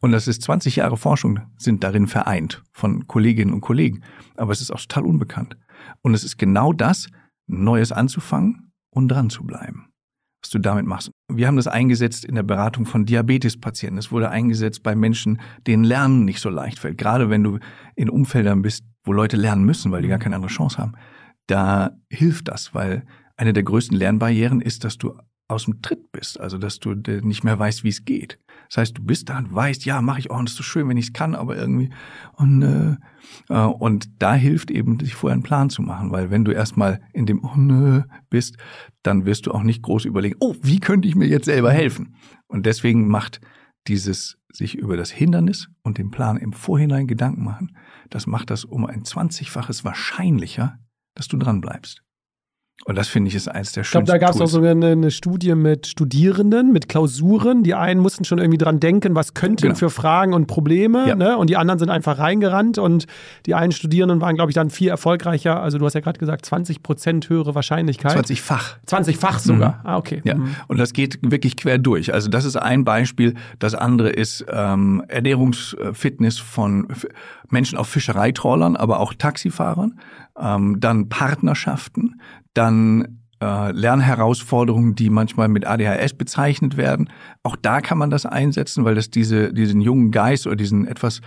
[0.00, 4.02] Und das ist 20 Jahre Forschung sind darin vereint von Kolleginnen und Kollegen.
[4.36, 5.56] Aber es ist auch total unbekannt.
[6.02, 7.06] Und es ist genau das,
[7.46, 9.92] Neues anzufangen und dran zu bleiben.
[10.42, 11.12] Was du damit machst.
[11.28, 13.98] Wir haben das eingesetzt in der Beratung von Diabetespatienten.
[13.98, 16.98] Es wurde eingesetzt bei Menschen, denen Lernen nicht so leicht fällt.
[16.98, 17.58] Gerade wenn du
[17.94, 20.94] in Umfeldern bist, wo Leute lernen müssen, weil die gar keine andere Chance haben.
[21.46, 23.04] Da hilft das, weil
[23.42, 25.18] eine der größten Lernbarrieren ist, dass du
[25.48, 28.38] aus dem Tritt bist, also dass du nicht mehr weißt, wie es geht.
[28.68, 30.62] Das heißt, du bist da und weißt, ja, mache ich auch, und es ist so
[30.62, 31.90] schön, wenn ich es kann, aber irgendwie
[32.34, 32.96] und äh,
[33.48, 37.00] äh, und da hilft eben, sich vorher einen Plan zu machen, weil wenn du erstmal
[37.12, 38.58] in dem oh, nö, bist,
[39.02, 42.14] dann wirst du auch nicht groß überlegen, oh, wie könnte ich mir jetzt selber helfen?
[42.46, 43.40] Und deswegen macht
[43.88, 47.76] dieses sich über das Hindernis und den Plan im Vorhinein Gedanken machen,
[48.08, 50.78] das macht das um ein zwanzigfaches wahrscheinlicher,
[51.14, 52.04] dass du dran bleibst.
[52.84, 53.98] Und das finde ich ist eins der schönsten.
[53.98, 57.62] Ich glaube, da gab es auch sogar eine, eine, Studie mit Studierenden, mit Klausuren.
[57.62, 59.74] Die einen mussten schon irgendwie dran denken, was könnten genau.
[59.76, 61.06] für Fragen und Probleme.
[61.06, 61.14] Ja.
[61.14, 61.36] Ne?
[61.36, 62.78] Und die anderen sind einfach reingerannt.
[62.78, 63.06] Und
[63.46, 65.62] die einen Studierenden waren, glaube ich, dann viel erfolgreicher.
[65.62, 68.16] Also du hast ja gerade gesagt, 20 Prozent höhere Wahrscheinlichkeit.
[68.16, 68.78] 20-fach.
[68.88, 69.74] 20-fach sogar.
[69.74, 69.86] Mhm.
[69.86, 70.20] Ah, okay.
[70.24, 70.34] Ja.
[70.34, 70.56] Mhm.
[70.66, 72.12] Und das geht wirklich quer durch.
[72.12, 73.34] Also das ist ein Beispiel.
[73.60, 76.88] Das andere ist ähm, Ernährungsfitness von
[77.52, 79.98] Menschen auf Fischereitrawlern, aber auch Taxifahrern.
[80.38, 82.20] Ähm, dann Partnerschaften
[82.54, 87.10] dann äh, Lernherausforderungen, die manchmal mit ADHS bezeichnet werden.
[87.42, 91.20] Auch da kann man das einsetzen, weil das diese, diesen jungen Geist oder diesen etwas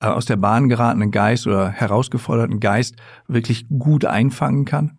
[0.00, 2.96] äh, aus der Bahn geratenen Geist oder herausgeforderten Geist
[3.26, 4.98] wirklich gut einfangen kann.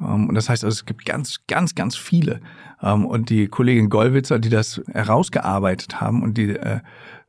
[0.00, 2.40] Ähm, und das heißt also, es gibt ganz, ganz, ganz viele.
[2.82, 6.58] Ähm, und die Kollegin Gollwitzer, die das herausgearbeitet haben und die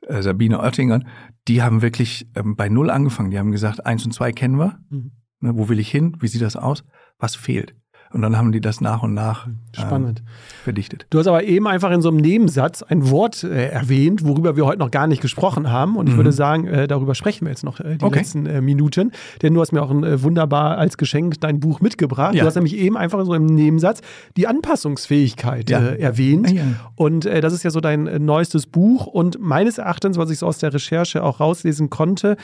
[0.02, 1.02] äh, Sabine Oettinger,
[1.48, 3.32] die haben wirklich ähm, bei Null angefangen.
[3.32, 4.80] Die haben gesagt, eins und zwei kennen wir.
[4.90, 5.12] Mhm.
[5.40, 6.18] Ne, wo will ich hin?
[6.20, 6.84] Wie sieht das aus?
[7.20, 7.76] Was fehlt?
[8.12, 10.20] Und dann haben die das nach und nach Spannend.
[10.20, 11.06] Äh, verdichtet.
[11.10, 14.66] Du hast aber eben einfach in so einem Nebensatz ein Wort äh, erwähnt, worüber wir
[14.66, 15.98] heute noch gar nicht gesprochen haben.
[15.98, 16.18] Und ich mhm.
[16.18, 18.20] würde sagen, äh, darüber sprechen wir jetzt noch äh, die okay.
[18.20, 19.12] letzten äh, Minuten.
[19.42, 22.36] Denn du hast mir auch ein, äh, wunderbar als Geschenk dein Buch mitgebracht.
[22.36, 22.42] Ja.
[22.42, 24.02] Du hast nämlich eben einfach so im Nebensatz
[24.36, 25.80] die Anpassungsfähigkeit ja.
[25.80, 26.52] erwähnt.
[26.52, 26.64] Ja.
[26.96, 29.06] Und das ist ja so dein neuestes Buch.
[29.06, 32.38] Und meines Erachtens, was ich so aus der Recherche auch rauslesen konnte,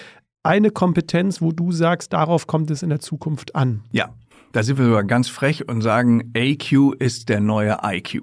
[0.44, 3.82] eine Kompetenz, wo du sagst, darauf kommt es in der Zukunft an.
[3.92, 4.10] Ja,
[4.54, 8.22] da sind wir sogar ganz frech und sagen, AQ ist der neue IQ.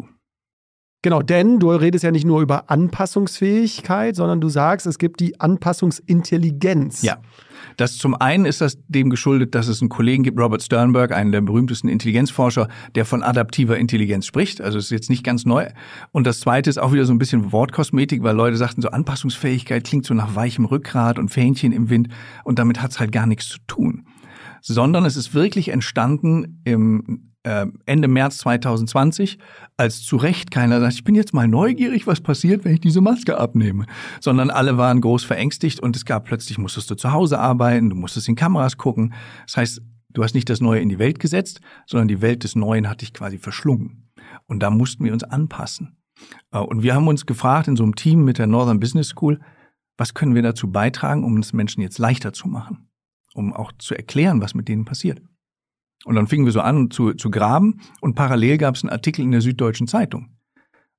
[1.02, 5.40] Genau, denn du redest ja nicht nur über Anpassungsfähigkeit, sondern du sagst, es gibt die
[5.40, 7.00] Anpassungsintelligenz.
[7.00, 7.16] Ja.
[7.78, 11.32] Das zum einen ist das dem geschuldet, dass es einen Kollegen gibt, Robert Sternberg, einen
[11.32, 14.61] der berühmtesten Intelligenzforscher, der von adaptiver Intelligenz spricht.
[14.61, 15.68] Also ist jetzt nicht ganz neu.
[16.12, 19.84] Und das zweite ist auch wieder so ein bisschen Wortkosmetik, weil Leute sagten, so Anpassungsfähigkeit
[19.84, 22.08] klingt so nach weichem Rückgrat und Fähnchen im Wind.
[22.44, 24.04] Und damit hat es halt gar nichts zu tun
[24.62, 29.38] sondern es ist wirklich entstanden im äh, Ende März 2020,
[29.76, 33.00] als zu Recht keiner sagt, ich bin jetzt mal neugierig, was passiert, wenn ich diese
[33.00, 33.86] Maske abnehme,
[34.20, 37.96] sondern alle waren groß verängstigt und es gab plötzlich, musstest du zu Hause arbeiten, du
[37.96, 39.14] musstest in Kameras gucken.
[39.46, 42.56] Das heißt, du hast nicht das Neue in die Welt gesetzt, sondern die Welt des
[42.56, 44.11] Neuen hat dich quasi verschlungen.
[44.46, 45.96] Und da mussten wir uns anpassen.
[46.52, 49.40] Äh, und wir haben uns gefragt in so einem Team mit der Northern Business School,
[49.96, 52.89] was können wir dazu beitragen, um es Menschen jetzt leichter zu machen?
[53.35, 55.20] Um auch zu erklären, was mit denen passiert.
[56.05, 59.22] Und dann fingen wir so an zu, zu graben und parallel gab es einen Artikel
[59.22, 60.37] in der Süddeutschen Zeitung.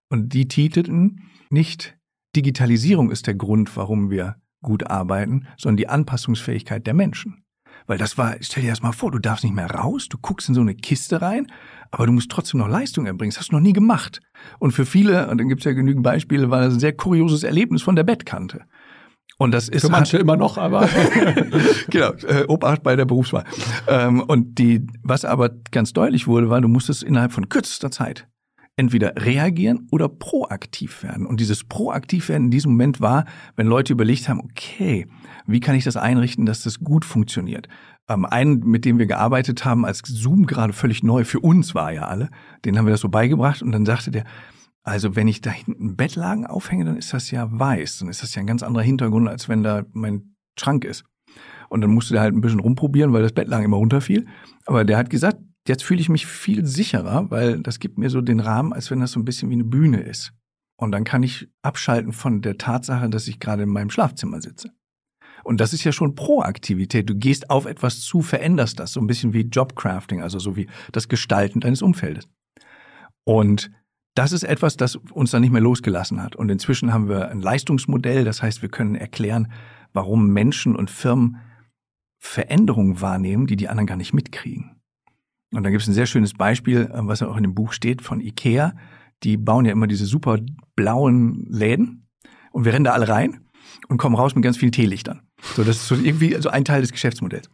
[0.09, 1.97] Und die titelten nicht
[2.35, 7.43] Digitalisierung ist der Grund, warum wir gut arbeiten, sondern die Anpassungsfähigkeit der Menschen.
[7.87, 10.47] Weil das war, stell dir das mal vor, du darfst nicht mehr raus, du guckst
[10.49, 11.47] in so eine Kiste rein,
[11.89, 13.31] aber du musst trotzdem noch Leistung erbringen.
[13.31, 14.21] Das hast du noch nie gemacht.
[14.59, 17.43] Und für viele, und dann gibt es ja genügend Beispiele, war das ein sehr kurioses
[17.43, 18.65] Erlebnis von der Bettkante.
[19.37, 20.87] Und das ist für manche immer noch, aber
[21.89, 23.43] genau äh, Obacht bei der Berufswahl.
[23.87, 28.27] Ähm, und die, was aber ganz deutlich wurde, war, du musstest innerhalb von kürzester Zeit
[28.75, 31.25] entweder reagieren oder proaktiv werden.
[31.25, 33.25] Und dieses proaktiv werden in diesem Moment war,
[33.55, 35.07] wenn Leute überlegt haben, okay,
[35.45, 37.67] wie kann ich das einrichten, dass das gut funktioniert?
[38.09, 41.91] Ähm, einen, mit dem wir gearbeitet haben, als Zoom gerade völlig neu für uns war
[41.91, 42.29] ja alle,
[42.65, 44.23] den haben wir das so beigebracht und dann sagte der,
[44.83, 47.99] also wenn ich da hinten Bettlagen aufhänge, dann ist das ja weiß.
[47.99, 51.03] Dann ist das ja ein ganz anderer Hintergrund, als wenn da mein Schrank ist.
[51.69, 54.27] Und dann musste der halt ein bisschen rumprobieren, weil das Bettlagen immer runterfiel.
[54.65, 58.21] Aber der hat gesagt, jetzt fühle ich mich viel sicherer, weil das gibt mir so
[58.21, 60.33] den Rahmen, als wenn das so ein bisschen wie eine Bühne ist.
[60.77, 64.71] Und dann kann ich abschalten von der Tatsache, dass ich gerade in meinem Schlafzimmer sitze.
[65.43, 67.09] Und das ist ja schon Proaktivität.
[67.09, 70.67] Du gehst auf etwas zu, veränderst das, so ein bisschen wie Jobcrafting, also so wie
[70.91, 72.27] das Gestalten deines Umfeldes.
[73.23, 73.71] Und
[74.21, 76.35] das ist etwas, das uns dann nicht mehr losgelassen hat.
[76.35, 79.51] Und inzwischen haben wir ein Leistungsmodell, das heißt, wir können erklären,
[79.93, 81.37] warum Menschen und Firmen
[82.19, 84.79] Veränderungen wahrnehmen, die die anderen gar nicht mitkriegen.
[85.51, 88.03] Und dann gibt es ein sehr schönes Beispiel, äh, was auch in dem Buch steht,
[88.03, 88.75] von Ikea.
[89.23, 90.37] Die bauen ja immer diese super
[90.75, 92.07] blauen Läden
[92.51, 93.47] und wir rennen da alle rein.
[93.87, 95.21] und kommen raus mit ganz vielen Teelichtern.
[95.41, 97.49] So, das ist so irgendwie so ein Teil des Geschäftsmodells.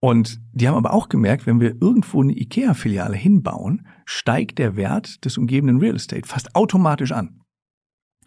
[0.00, 5.24] Und die haben aber auch gemerkt, wenn wir irgendwo eine IKEA-Filiale hinbauen, steigt der Wert
[5.24, 7.40] des umgebenden Real Estate fast automatisch an.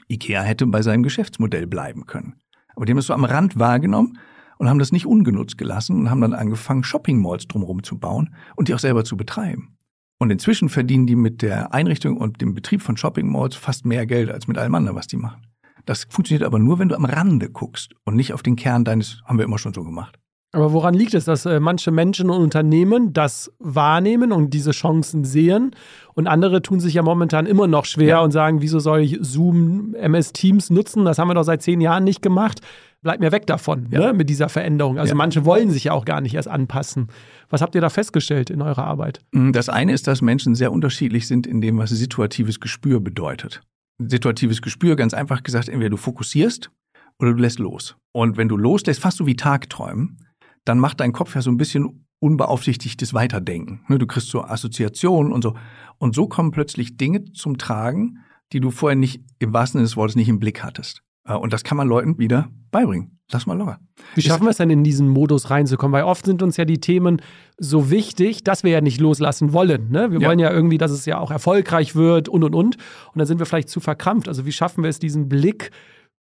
[0.10, 2.36] IKEA hätte bei seinem Geschäftsmodell bleiben können.
[2.76, 4.18] Aber die haben es so am Rand wahrgenommen
[4.58, 8.68] und haben das nicht ungenutzt gelassen und haben dann angefangen, Shopping-Malls drumherum zu bauen und
[8.68, 9.78] die auch selber zu betreiben.
[10.20, 14.30] Und inzwischen verdienen die mit der Einrichtung und dem Betrieb von Shopping-Malls fast mehr Geld
[14.30, 15.51] als mit allem anderen, was die machen.
[15.86, 19.22] Das funktioniert aber nur, wenn du am Rande guckst und nicht auf den Kern deines,
[19.26, 20.18] haben wir immer schon so gemacht.
[20.54, 25.24] Aber woran liegt es, dass äh, manche Menschen und Unternehmen das wahrnehmen und diese Chancen
[25.24, 25.72] sehen
[26.14, 28.20] und andere tun sich ja momentan immer noch schwer ja.
[28.20, 31.06] und sagen, wieso soll ich Zoom, MS Teams nutzen?
[31.06, 32.60] Das haben wir doch seit zehn Jahren nicht gemacht.
[33.02, 34.00] Bleibt mir weg davon ja.
[34.00, 35.00] ne, mit dieser Veränderung.
[35.00, 35.16] Also ja.
[35.16, 37.08] manche wollen sich ja auch gar nicht erst anpassen.
[37.50, 39.22] Was habt ihr da festgestellt in eurer Arbeit?
[39.32, 43.62] Mm, das eine ist, dass Menschen sehr unterschiedlich sind in dem, was situatives Gespür bedeutet.
[44.10, 46.72] Situatives Gespür, ganz einfach gesagt, entweder du fokussierst
[47.20, 47.96] oder du lässt los.
[48.14, 50.18] Und wenn du loslässt, fast so wie Tagträumen,
[50.66, 53.84] dann macht dein Kopf ja so ein bisschen unbeaufsichtigtes Weiterdenken.
[53.88, 55.56] Ne, du kriegst so Assoziationen und so.
[55.98, 58.20] Und so kommen plötzlich Dinge zum Tragen,
[58.54, 61.02] die du vorher nicht im wahrsten Sinne des Wortes nicht im Blick hattest.
[61.28, 63.20] Äh, und das kann man Leuten wieder beibringen.
[63.32, 63.80] Lass mal locker.
[64.16, 65.94] Wie schaffen wir es denn in diesen Modus reinzukommen?
[65.94, 67.22] Weil oft sind uns ja die Themen
[67.58, 69.90] so wichtig, dass wir ja nicht loslassen wollen.
[69.90, 70.12] Ne?
[70.12, 70.28] Wir ja.
[70.28, 72.76] wollen ja irgendwie, dass es ja auch erfolgreich wird und und und.
[72.76, 74.28] Und dann sind wir vielleicht zu verkrampft.
[74.28, 75.72] Also wie schaffen wir es, diesen Blick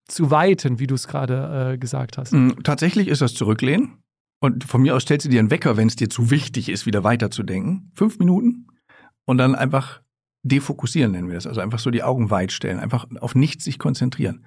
[0.07, 2.33] zu weiten, wie du es gerade äh, gesagt hast?
[2.33, 3.97] Mm, tatsächlich ist das Zurücklehnen.
[4.41, 6.85] Und von mir aus stellst du dir einen Wecker, wenn es dir zu wichtig ist,
[6.85, 7.91] wieder weiterzudenken.
[7.95, 8.67] Fünf Minuten.
[9.25, 10.01] Und dann einfach
[10.43, 11.47] defokussieren, nennen wir das.
[11.47, 12.79] Also einfach so die Augen weit stellen.
[12.79, 14.45] Einfach auf nichts sich konzentrieren.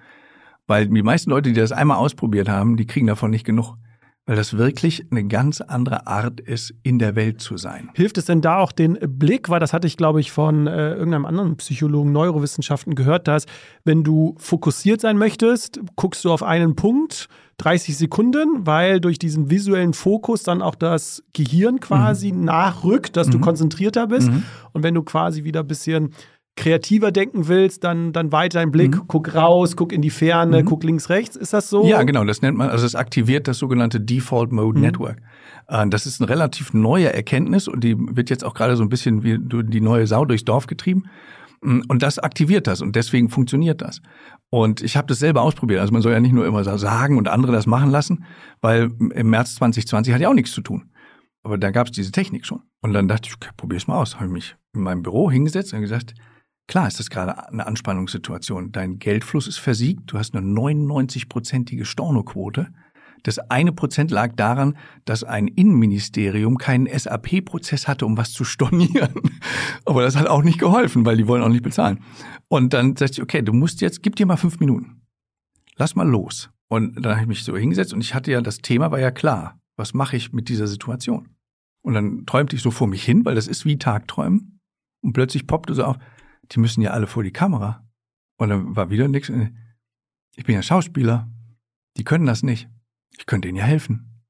[0.66, 3.76] Weil die meisten Leute, die das einmal ausprobiert haben, die kriegen davon nicht genug.
[4.24, 7.90] Weil das wirklich eine ganz andere Art ist, in der Welt zu sein.
[7.94, 10.92] Hilft es denn da auch den Blick, weil das hatte ich, glaube ich, von äh,
[10.92, 13.46] irgendeinem anderen Psychologen Neurowissenschaften gehört, dass
[13.84, 19.50] wenn du fokussiert sein möchtest, guckst du auf einen Punkt, 30 Sekunden, weil durch diesen
[19.50, 22.44] visuellen Fokus dann auch das Gehirn quasi mhm.
[22.44, 23.32] nachrückt, dass mhm.
[23.32, 24.30] du konzentrierter bist.
[24.30, 24.44] Mhm.
[24.72, 26.12] Und wenn du quasi wieder ein bisschen
[26.56, 29.04] kreativer denken willst, dann, dann weiter deinen Blick, mhm.
[29.08, 30.66] guck raus, guck in die Ferne, mhm.
[30.66, 31.34] guck links, rechts.
[31.34, 31.86] Ist das so?
[31.86, 32.24] Ja, genau.
[32.24, 34.84] Das nennt man, also es aktiviert das sogenannte Default Mode mhm.
[34.84, 35.22] Network.
[35.68, 38.88] Äh, das ist eine relativ neue Erkenntnis und die wird jetzt auch gerade so ein
[38.88, 41.04] bisschen wie die neue Sau durchs Dorf getrieben.
[41.62, 44.02] Mm, und das aktiviert das und deswegen funktioniert das.
[44.50, 45.80] Und ich habe das selber ausprobiert.
[45.80, 48.24] Also man soll ja nicht nur immer sagen und andere das machen lassen,
[48.60, 50.90] weil im März 2020 hat ja auch nichts zu tun.
[51.44, 52.60] Aber da gab es diese Technik schon.
[52.82, 54.20] Und dann dachte ich, okay, probier's mal aus.
[54.20, 56.14] Habe mich in meinem Büro hingesetzt und gesagt,
[56.68, 58.72] Klar ist das gerade eine Anspannungssituation.
[58.72, 62.68] Dein Geldfluss ist versiegt, du hast eine 99-prozentige Stornoquote.
[63.24, 69.14] Das eine Prozent lag daran, dass ein Innenministerium keinen SAP-Prozess hatte, um was zu stornieren.
[69.84, 72.00] Aber das hat auch nicht geholfen, weil die wollen auch nicht bezahlen.
[72.48, 75.02] Und dann sagte ich, okay, du musst jetzt, gib dir mal fünf Minuten.
[75.76, 76.50] Lass mal los.
[76.68, 79.10] Und dann habe ich mich so hingesetzt und ich hatte ja, das Thema war ja
[79.10, 79.58] klar.
[79.76, 81.28] Was mache ich mit dieser Situation?
[81.82, 84.60] Und dann träumte ich so vor mich hin, weil das ist wie Tagträumen.
[85.02, 85.96] Und plötzlich poppte so auf,
[86.52, 87.86] die müssen ja alle vor die Kamera.
[88.38, 89.30] Und dann war wieder nichts.
[90.36, 91.30] Ich bin ja Schauspieler.
[91.96, 92.68] Die können das nicht.
[93.18, 94.22] Ich könnte ihnen ja helfen.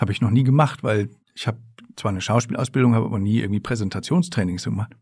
[0.00, 1.60] Habe ich noch nie gemacht, weil ich habe
[1.96, 4.96] zwar eine Schauspielausbildung, habe aber nie irgendwie Präsentationstrainings gemacht.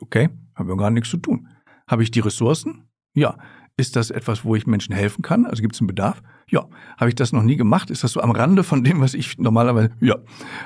[0.00, 1.48] Okay, habe ja gar nichts zu tun.
[1.86, 2.88] Habe ich die Ressourcen?
[3.14, 3.38] Ja.
[3.78, 5.44] Ist das etwas, wo ich Menschen helfen kann?
[5.44, 6.22] Also gibt es einen Bedarf?
[6.48, 6.66] Ja.
[6.96, 7.90] Habe ich das noch nie gemacht?
[7.90, 9.90] Ist das so am Rande von dem, was ich normalerweise?
[10.00, 10.16] Ja.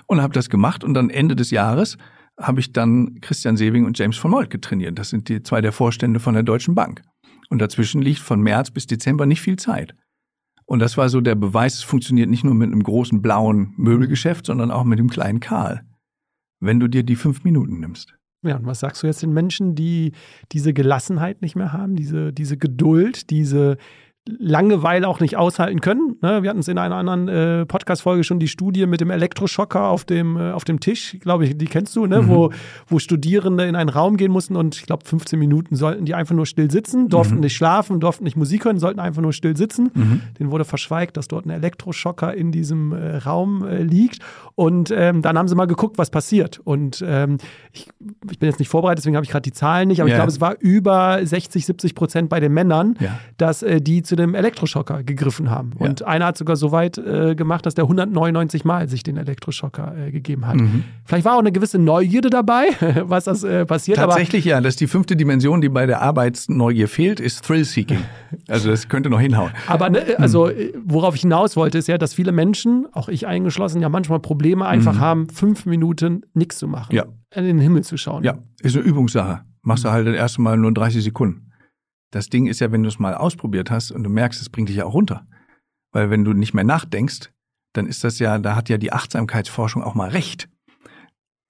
[0.07, 1.99] Und habe das gemacht und dann Ende des Jahres
[2.41, 4.99] habe ich dann Christian Sewing und James von Molt getrainiert.
[4.99, 7.03] Das sind die zwei der Vorstände von der Deutschen Bank.
[7.51, 9.95] Und dazwischen liegt von März bis Dezember nicht viel Zeit.
[10.65, 14.47] Und das war so der Beweis, es funktioniert nicht nur mit einem großen blauen Möbelgeschäft,
[14.47, 15.83] sondern auch mit dem kleinen Karl.
[16.61, 18.15] Wenn du dir die fünf Minuten nimmst.
[18.43, 20.13] Ja, und was sagst du jetzt den Menschen, die
[20.53, 23.77] diese Gelassenheit nicht mehr haben, diese, diese Geduld, diese,
[24.29, 26.17] Langeweile auch nicht aushalten können.
[26.21, 26.43] Ne?
[26.43, 30.05] Wir hatten es in einer anderen äh, Podcast-Folge schon die Studie mit dem Elektroschocker auf
[30.05, 32.23] dem, äh, auf dem Tisch, glaube ich, die kennst du, ne?
[32.23, 32.29] Mhm.
[32.29, 32.53] wo,
[32.87, 36.35] wo Studierende in einen Raum gehen mussten und ich glaube 15 Minuten sollten die einfach
[36.35, 37.41] nur still sitzen, durften mhm.
[37.41, 39.91] nicht schlafen, durften nicht Musik hören, sollten einfach nur still sitzen.
[39.95, 40.21] Mhm.
[40.39, 44.19] Den wurde verschweigt, dass dort ein Elektroschocker in diesem äh, Raum äh, liegt
[44.61, 47.39] und ähm, dann haben sie mal geguckt, was passiert und ähm,
[47.73, 47.89] ich,
[48.31, 50.17] ich, bin jetzt nicht vorbereitet, deswegen habe ich gerade die Zahlen nicht, aber yeah.
[50.17, 53.19] ich glaube, es war über 60, 70 Prozent bei den Männern, ja.
[53.39, 55.71] dass äh, die zu dem Elektroschocker gegriffen haben.
[55.81, 55.87] Ja.
[55.87, 59.95] Und einer hat sogar so weit äh, gemacht, dass der 199 Mal sich den Elektroschocker
[59.97, 60.57] äh, gegeben hat.
[60.57, 60.85] Mhm.
[61.07, 62.67] Vielleicht war auch eine gewisse Neugierde dabei,
[63.05, 63.97] was das äh, passiert.
[63.97, 68.01] Tatsächlich ja, das ist die fünfte Dimension, die bei der Arbeitsneugier fehlt, ist Thrill-Seeking.
[68.47, 69.51] Also das könnte noch hinhauen.
[69.67, 70.53] Aber ne, also mhm.
[70.85, 74.50] worauf ich hinaus wollte, ist ja, dass viele Menschen, auch ich eingeschlossen, ja manchmal Probleme
[74.59, 75.01] einfach mhm.
[75.01, 76.95] haben, fünf Minuten nichts zu machen.
[76.95, 77.07] Ja.
[77.35, 78.25] In den Himmel zu schauen.
[78.25, 79.45] Ja, ist eine Übungssache.
[79.63, 81.53] Machst du halt das erste Mal nur 30 Sekunden.
[82.11, 84.69] Das Ding ist ja, wenn du es mal ausprobiert hast und du merkst, es bringt
[84.69, 85.27] dich ja auch runter.
[85.93, 87.31] Weil wenn du nicht mehr nachdenkst,
[87.73, 90.49] dann ist das ja, da hat ja die Achtsamkeitsforschung auch mal recht.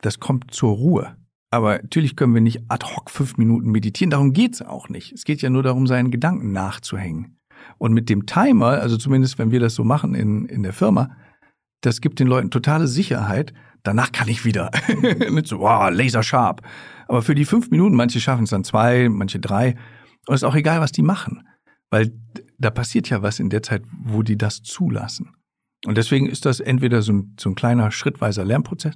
[0.03, 1.17] Das kommt zur Ruhe.
[1.51, 4.11] Aber natürlich können wir nicht ad hoc fünf Minuten meditieren.
[4.11, 5.13] Darum geht's auch nicht.
[5.13, 7.39] Es geht ja nur darum, seinen Gedanken nachzuhängen.
[7.79, 11.17] Und mit dem Timer, also zumindest wenn wir das so machen in, in der Firma,
[11.81, 13.53] das gibt den Leuten totale Sicherheit.
[13.83, 14.71] Danach kann ich wieder.
[15.31, 16.63] mit so, wow, laser sharp.
[17.09, 19.77] Aber für die fünf Minuten, manche schaffen es dann zwei, manche drei.
[20.27, 21.47] Und es ist auch egal, was die machen.
[21.91, 22.13] Weil
[22.59, 25.33] da passiert ja was in der Zeit, wo die das zulassen.
[25.87, 28.95] Und deswegen ist das entweder so ein, so ein kleiner schrittweiser Lernprozess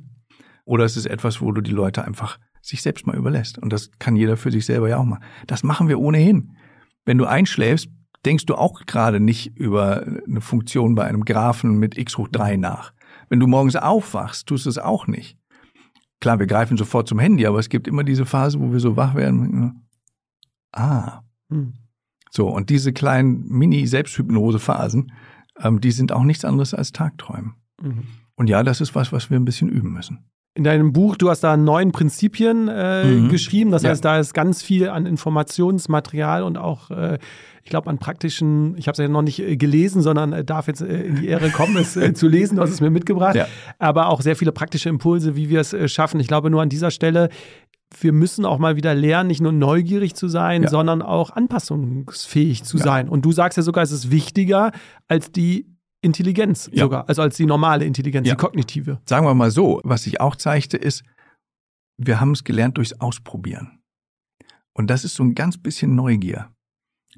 [0.64, 3.58] oder es ist etwas, wo du die Leute einfach sich selbst mal überlässt.
[3.58, 5.24] Und das kann jeder für sich selber ja auch machen.
[5.46, 6.56] Das machen wir ohnehin.
[7.04, 7.88] Wenn du einschläfst,
[8.24, 12.56] denkst du auch gerade nicht über eine Funktion bei einem Graphen mit x hoch 3
[12.56, 12.92] nach.
[13.28, 15.38] Wenn du morgens aufwachst, tust du es auch nicht.
[16.20, 18.96] Klar, wir greifen sofort zum Handy, aber es gibt immer diese Phase, wo wir so
[18.96, 19.86] wach werden.
[20.72, 21.20] Ah.
[21.50, 21.74] Hm.
[22.30, 25.12] So, und diese kleinen Mini-Selbsthypnose-Phasen,
[25.62, 27.54] ähm, die sind auch nichts anderes als Tagträumen.
[27.80, 28.04] Mhm.
[28.34, 30.24] Und ja, das ist was, was wir ein bisschen üben müssen.
[30.56, 33.28] In deinem Buch, du hast da neun Prinzipien äh, mhm.
[33.28, 33.70] geschrieben.
[33.70, 37.18] Das heißt, da ist ganz viel an Informationsmaterial und auch, äh,
[37.64, 40.66] ich glaube, an praktischen, ich habe es ja noch nicht äh, gelesen, sondern äh, darf
[40.66, 42.56] jetzt äh, in die Ehre kommen, es zu lesen.
[42.56, 43.34] Du hast es mir mitgebracht.
[43.34, 43.46] Ja.
[43.78, 46.20] Aber auch sehr viele praktische Impulse, wie wir es schaffen.
[46.20, 47.30] Ich glaube, nur an dieser Stelle
[48.00, 50.68] wir müssen auch mal wieder lernen, nicht nur neugierig zu sein, ja.
[50.68, 52.82] sondern auch anpassungsfähig zu ja.
[52.82, 53.08] sein.
[53.08, 54.72] Und du sagst ja sogar, es ist wichtiger
[55.06, 55.68] als die
[56.00, 56.84] Intelligenz ja.
[56.84, 59.00] sogar, also als die normale Intelligenz, die kognitive.
[59.08, 61.04] Sagen wir mal so, was sich auch zeigte, ist,
[61.96, 63.78] wir haben es gelernt durchs Ausprobieren.
[64.72, 66.50] Und das ist so ein ganz bisschen Neugier.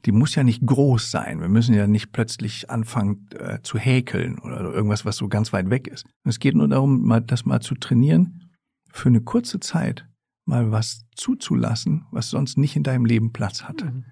[0.05, 1.41] Die muss ja nicht groß sein.
[1.41, 5.71] Wir müssen ja nicht plötzlich anfangen äh, zu häkeln oder irgendwas, was so ganz weit
[5.71, 6.05] weg ist.
[6.25, 8.51] Es geht nur darum, mal, das mal zu trainieren,
[8.91, 10.07] für eine kurze Zeit
[10.45, 13.87] mal was zuzulassen, was sonst nicht in deinem Leben Platz hatte.
[13.87, 14.05] Mhm.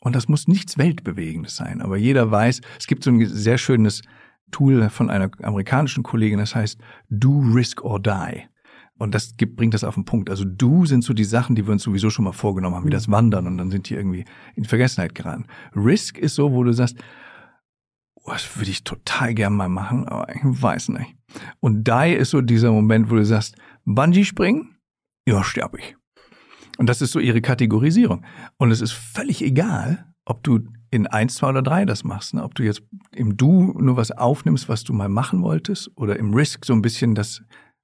[0.00, 1.80] Und das muss nichts Weltbewegendes sein.
[1.80, 4.02] Aber jeder weiß, es gibt so ein sehr schönes
[4.50, 8.48] Tool von einer amerikanischen Kollegin, das heißt Do, Risk or Die.
[8.98, 10.30] Und das gibt, bringt das auf den Punkt.
[10.30, 12.90] Also Do sind so die Sachen, die wir uns sowieso schon mal vorgenommen haben, wie
[12.90, 14.24] das Wandern und dann sind die irgendwie
[14.54, 15.46] in Vergessenheit geraten.
[15.74, 16.96] Risk ist so, wo du sagst,
[18.14, 21.16] oh, das würde ich total gern mal machen, aber ich weiß nicht.
[21.60, 24.76] Und Die ist so dieser Moment, wo du sagst, Bungee springen,
[25.26, 25.96] ja, sterbe ich.
[26.78, 28.24] Und das ist so ihre Kategorisierung.
[28.56, 32.34] Und es ist völlig egal, ob du in eins, zwei oder drei das machst.
[32.34, 32.42] Ne?
[32.42, 32.82] Ob du jetzt
[33.14, 36.82] im Du nur was aufnimmst, was du mal machen wolltest, oder im Risk so ein
[36.82, 37.42] bisschen das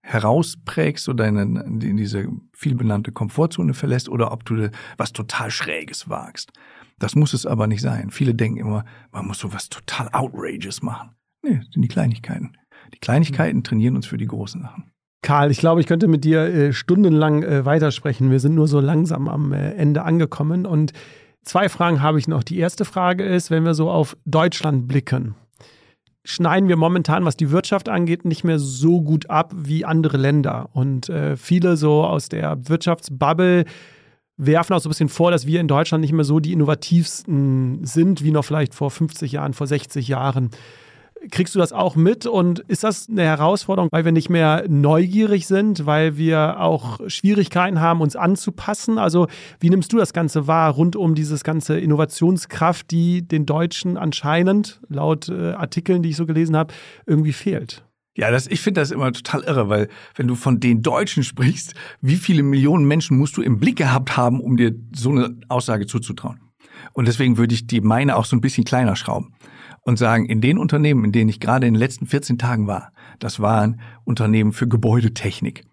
[0.08, 6.50] herausprägst oder in, in diese vielbenannte Komfortzone verlässt, oder ob du was total Schräges wagst.
[6.98, 8.10] Das muss es aber nicht sein.
[8.10, 11.10] Viele denken immer, man muss so was total Outrageous machen.
[11.42, 12.56] Nee, das sind die Kleinigkeiten.
[12.94, 14.90] Die Kleinigkeiten trainieren uns für die großen Sachen.
[15.22, 18.30] Karl, ich glaube, ich könnte mit dir äh, stundenlang äh, weitersprechen.
[18.30, 20.64] Wir sind nur so langsam am äh, Ende angekommen.
[20.64, 20.92] Und
[21.44, 22.42] zwei Fragen habe ich noch.
[22.42, 25.34] Die erste Frage ist, wenn wir so auf Deutschland blicken,
[26.24, 30.68] schneiden wir momentan, was die Wirtschaft angeht, nicht mehr so gut ab wie andere Länder.
[30.72, 33.64] Und äh, viele so aus der Wirtschaftsbubble
[34.36, 37.84] werfen auch so ein bisschen vor, dass wir in Deutschland nicht mehr so die innovativsten
[37.84, 40.50] sind, wie noch vielleicht vor 50 Jahren, vor 60 Jahren.
[41.30, 45.46] Kriegst du das auch mit und ist das eine Herausforderung, weil wir nicht mehr neugierig
[45.46, 48.98] sind, weil wir auch Schwierigkeiten haben, uns anzupassen?
[48.98, 49.26] Also
[49.60, 54.80] wie nimmst du das Ganze wahr rund um dieses ganze Innovationskraft, die den Deutschen anscheinend
[54.88, 56.72] laut äh, Artikeln, die ich so gelesen habe,
[57.06, 57.84] irgendwie fehlt?
[58.14, 61.74] Ja, das, ich finde das immer total irre, weil wenn du von den Deutschen sprichst,
[62.00, 65.86] wie viele Millionen Menschen musst du im Blick gehabt haben, um dir so eine Aussage
[65.86, 66.40] zuzutrauen?
[66.92, 69.34] Und deswegen würde ich die meine auch so ein bisschen kleiner schrauben
[69.88, 72.92] und sagen, in den Unternehmen, in denen ich gerade in den letzten 14 Tagen war,
[73.20, 75.64] das waren Unternehmen für Gebäudetechnik.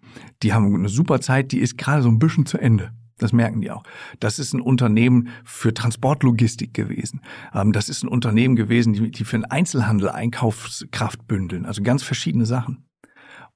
[0.42, 2.92] Die haben eine super Zeit, die ist gerade so ein bisschen zu Ende.
[3.18, 3.82] Das merken die auch.
[4.18, 7.20] Das ist ein Unternehmen für Transportlogistik gewesen.
[7.52, 11.66] Ähm, das ist ein Unternehmen gewesen, die, für den Einzelhandel Einkaufskraft bündeln.
[11.66, 12.88] Also ganz verschiedene Sachen.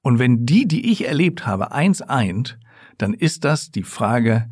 [0.03, 2.59] Und wenn die, die ich erlebt habe, eins eint,
[2.99, 4.47] dann ist das die Frage,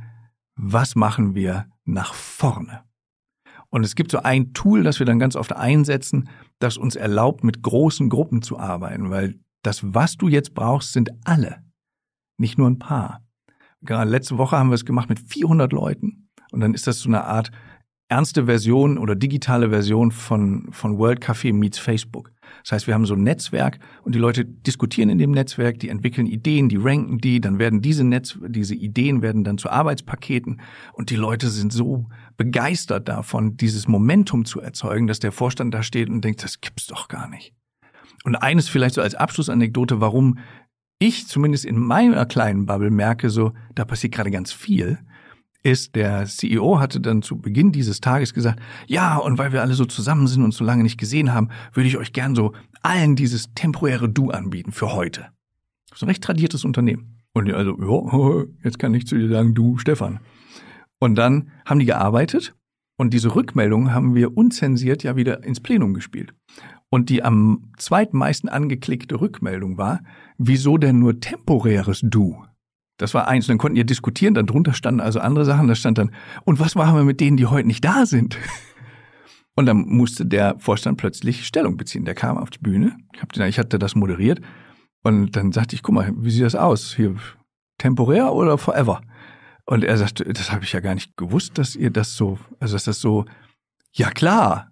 [0.56, 2.89] was machen wir nach vorne?
[3.70, 7.44] Und es gibt so ein Tool, das wir dann ganz oft einsetzen, das uns erlaubt,
[7.44, 11.64] mit großen Gruppen zu arbeiten, weil das, was du jetzt brauchst, sind alle,
[12.38, 13.24] nicht nur ein paar.
[13.82, 17.10] Gerade letzte Woche haben wir es gemacht mit 400 Leuten und dann ist das so
[17.10, 17.52] eine Art
[18.10, 22.32] ernste Version oder digitale Version von, von World Café meets Facebook.
[22.64, 25.90] Das heißt, wir haben so ein Netzwerk und die Leute diskutieren in dem Netzwerk, die
[25.90, 30.62] entwickeln Ideen, die ranken die, dann werden diese Netz, diese Ideen werden dann zu Arbeitspaketen
[30.94, 35.84] und die Leute sind so begeistert davon, dieses Momentum zu erzeugen, dass der Vorstand da
[35.84, 37.54] steht und denkt, das gibt's doch gar nicht.
[38.24, 40.40] Und eines vielleicht so als Abschlussanekdote, warum
[41.00, 45.00] ich zumindest in meiner kleinen Bubble merke, so, da passiert gerade ganz viel,
[45.64, 49.74] ist, der CEO hatte dann zu Beginn dieses Tages gesagt, ja, und weil wir alle
[49.74, 53.16] so zusammen sind und so lange nicht gesehen haben, würde ich euch gern so allen
[53.16, 55.28] dieses temporäre Du anbieten für heute.
[55.94, 57.18] So ein recht tradiertes Unternehmen.
[57.34, 60.20] Und die also, ja, jetzt kann ich zu dir sagen, du, Stefan.
[61.00, 62.56] Und dann haben die gearbeitet
[62.98, 66.34] und diese Rückmeldungen haben wir unzensiert ja wieder ins Plenum gespielt.
[66.90, 70.02] Und die am zweitmeisten angeklickte Rückmeldung war,
[70.38, 72.44] wieso denn nur temporäres Du?
[73.00, 73.48] Das war eins.
[73.48, 75.68] Dann konnten ihr diskutieren, dann drunter standen also andere Sachen.
[75.68, 76.12] Da stand dann,
[76.44, 78.38] und was machen wir mit denen, die heute nicht da sind?
[79.56, 82.06] Und dann musste der Vorstand plötzlich Stellung beziehen.
[82.06, 82.96] Der kam auf die Bühne.
[83.14, 84.40] Ich, ich hatte das moderiert.
[85.04, 86.96] Und dann sagte ich, guck mal, wie sieht das aus?
[86.96, 87.16] Hier
[87.78, 89.02] temporär oder forever?
[89.66, 92.76] Und er sagte, das habe ich ja gar nicht gewusst, dass ihr das so, also
[92.76, 93.26] dass das so,
[93.92, 94.72] ja klar,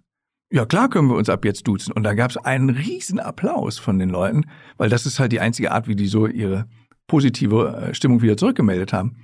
[0.50, 1.92] ja klar können wir uns ab jetzt duzen.
[1.92, 4.46] Und da gab es einen riesen Applaus von den Leuten,
[4.78, 6.66] weil das ist halt die einzige Art, wie die so ihre
[7.08, 9.16] positive äh, Stimmung wieder zurückgemeldet haben.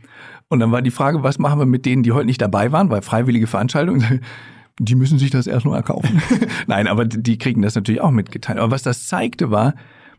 [0.48, 2.90] Und dann war die Frage, was machen wir mit denen, die heute nicht dabei waren,
[2.90, 4.20] weil freiwillige Veranstaltungen,
[4.80, 6.20] die müssen sich das erst noch erkaufen.
[6.66, 8.58] Nein, aber die kriegen das natürlich auch mitgeteilt.
[8.58, 9.74] Aber was das zeigte, war,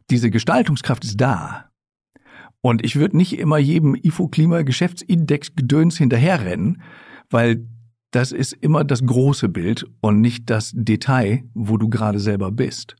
[0.09, 1.71] diese Gestaltungskraft ist da.
[2.61, 6.81] Und ich würde nicht immer jedem IFO-Klima-Geschäftsindex-Gedöns hinterherrennen,
[7.29, 7.67] weil
[8.11, 12.95] das ist immer das große Bild und nicht das Detail, wo du gerade selber bist.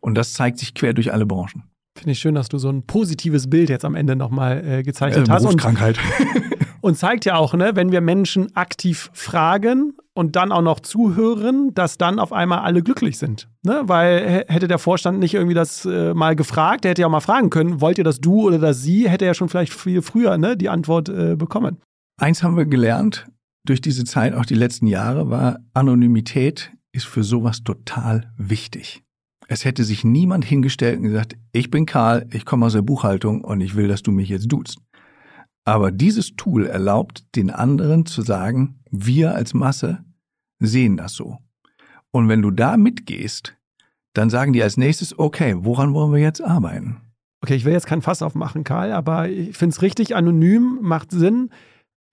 [0.00, 1.62] Und das zeigt sich quer durch alle Branchen.
[1.96, 5.28] Finde ich schön, dass du so ein positives Bild jetzt am Ende nochmal äh, gezeichnet
[5.28, 5.44] äh, hast.
[5.44, 5.64] Und,
[6.80, 11.74] und zeigt ja auch, ne, wenn wir Menschen aktiv fragen und dann auch noch zuhören,
[11.74, 13.48] dass dann auf einmal alle glücklich sind.
[13.62, 13.82] Ne?
[13.84, 17.20] Weil hätte der Vorstand nicht irgendwie das äh, mal gefragt, der hätte ja auch mal
[17.20, 20.02] fragen können, wollt ihr das du oder das sie, hätte er ja schon vielleicht viel
[20.02, 21.78] früher ne, die Antwort äh, bekommen.
[22.20, 23.26] Eins haben wir gelernt
[23.64, 29.02] durch diese Zeit, auch die letzten Jahre, war Anonymität ist für sowas total wichtig.
[29.48, 33.42] Es hätte sich niemand hingestellt und gesagt, ich bin Karl, ich komme aus der Buchhaltung
[33.42, 34.78] und ich will, dass du mich jetzt duzt.
[35.64, 40.04] Aber dieses Tool erlaubt den anderen zu sagen, wir als Masse
[40.58, 41.38] sehen das so.
[42.10, 43.56] Und wenn du da mitgehst,
[44.12, 47.00] dann sagen die als nächstes, okay, woran wollen wir jetzt arbeiten?
[47.40, 51.10] Okay, ich will jetzt kein Fass aufmachen, Karl, aber ich finde es richtig anonym, macht
[51.10, 51.50] Sinn.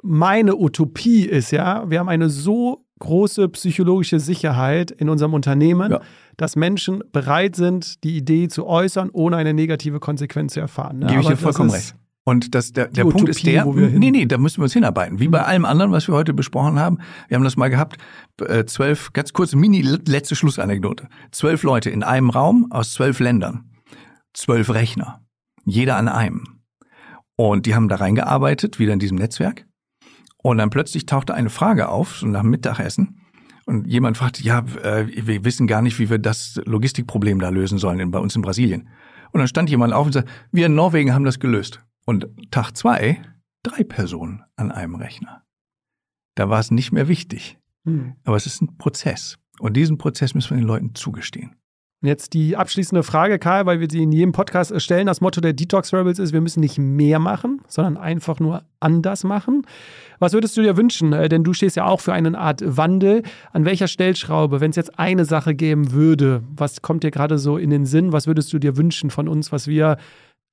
[0.01, 6.01] Meine Utopie ist ja, wir haben eine so große psychologische Sicherheit in unserem Unternehmen, ja
[6.39, 10.99] dass Menschen bereit sind, die Idee zu äußern, ohne eine negative Konsequenz zu erfahren.
[10.99, 11.07] Ne?
[11.07, 11.95] Gebe ich dir vollkommen recht.
[12.23, 15.19] Und das, der, der Punkt ist der, nee, nee, da müssen wir uns hinarbeiten.
[15.19, 16.99] Wie bei allem anderen, was wir heute besprochen haben.
[17.27, 17.97] Wir haben das mal gehabt,
[18.45, 21.09] äh, zwölf, ganz kurze Mini, letzte Schlussanekdote.
[21.31, 23.71] Zwölf Leute in einem Raum aus zwölf Ländern.
[24.33, 25.21] Zwölf Rechner.
[25.65, 26.61] Jeder an einem.
[27.35, 29.65] Und die haben da reingearbeitet, wieder in diesem Netzwerk.
[30.41, 33.19] Und dann plötzlich tauchte eine Frage auf, so nach dem Mittagessen
[33.69, 37.77] und jemand fragt, ja, äh, wir wissen gar nicht, wie wir das Logistikproblem da lösen
[37.77, 38.89] sollen bei uns in Brasilien.
[39.31, 41.79] Und dann stand jemand auf und sagt, wir in Norwegen haben das gelöst.
[42.03, 43.21] Und Tag zwei,
[43.61, 45.43] drei Personen an einem Rechner.
[46.33, 47.59] Da war es nicht mehr wichtig.
[47.85, 48.15] Hm.
[48.23, 49.37] Aber es ist ein Prozess.
[49.59, 51.55] Und diesen Prozess müssen wir den Leuten zugestehen.
[52.01, 55.07] Jetzt die abschließende Frage, Karl, weil wir sie in jedem Podcast stellen.
[55.07, 59.25] Das Motto der Detox Rebels ist, wir müssen nicht mehr machen, sondern einfach nur anders
[59.25, 59.65] machen.
[60.17, 61.11] Was würdest du dir wünschen?
[61.11, 63.23] Äh, denn du stehst ja auch für eine Art Wandel.
[63.51, 67.57] An welcher Stellschraube, wenn es jetzt eine Sache geben würde, was kommt dir gerade so
[67.57, 68.13] in den Sinn?
[68.13, 69.97] Was würdest du dir wünschen von uns, was wir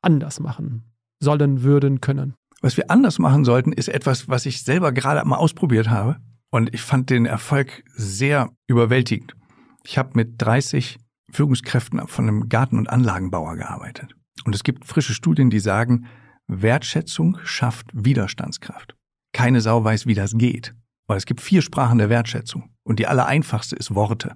[0.02, 0.82] anders machen
[1.20, 2.34] sollen, würden, können?
[2.60, 6.16] Was wir anders machen sollten, ist etwas, was ich selber gerade mal ausprobiert habe.
[6.50, 9.36] Und ich fand den Erfolg sehr überwältigend.
[9.84, 10.98] Ich habe mit 30
[11.36, 14.14] Führungskräften von einem Garten- und Anlagenbauer gearbeitet.
[14.44, 16.06] Und es gibt frische Studien, die sagen,
[16.46, 18.96] Wertschätzung schafft Widerstandskraft
[19.36, 20.74] keine Sau weiß, wie das geht.
[21.06, 22.70] Weil es gibt vier Sprachen der Wertschätzung.
[22.82, 24.30] Und die allereinfachste ist Worte.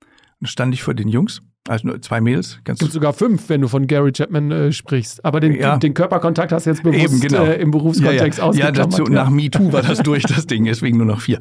[0.00, 2.60] Und da stand ich vor den Jungs, also nur zwei Mädels.
[2.64, 5.24] Es gibt sogar fünf, wenn du von Gary Chapman äh, sprichst.
[5.24, 5.78] Aber den, ja.
[5.78, 7.44] den, Körperkontakt hast du jetzt bewusst Eben, genau.
[7.44, 8.66] äh, im Berufskontext ja, ja.
[8.66, 9.10] Ja, dazu, ja.
[9.10, 11.40] nach MeToo war das durch, das Ding, deswegen nur noch vier.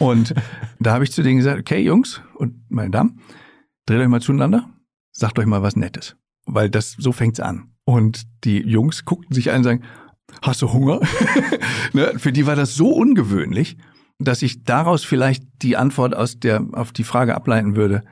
[0.00, 0.34] Und
[0.80, 3.20] da habe ich zu denen gesagt, okay, Jungs und meine Damen,
[3.90, 4.70] dreht euch mal zueinander,
[5.12, 6.16] sagt euch mal was Nettes.
[6.46, 7.72] Weil das, so fängt's an.
[7.84, 9.82] Und die Jungs guckten sich an und sagen,
[10.42, 11.00] hast du Hunger?
[11.92, 12.14] ne?
[12.18, 13.76] Für die war das so ungewöhnlich,
[14.18, 18.04] dass ich daraus vielleicht die Antwort aus der, auf die Frage ableiten würde,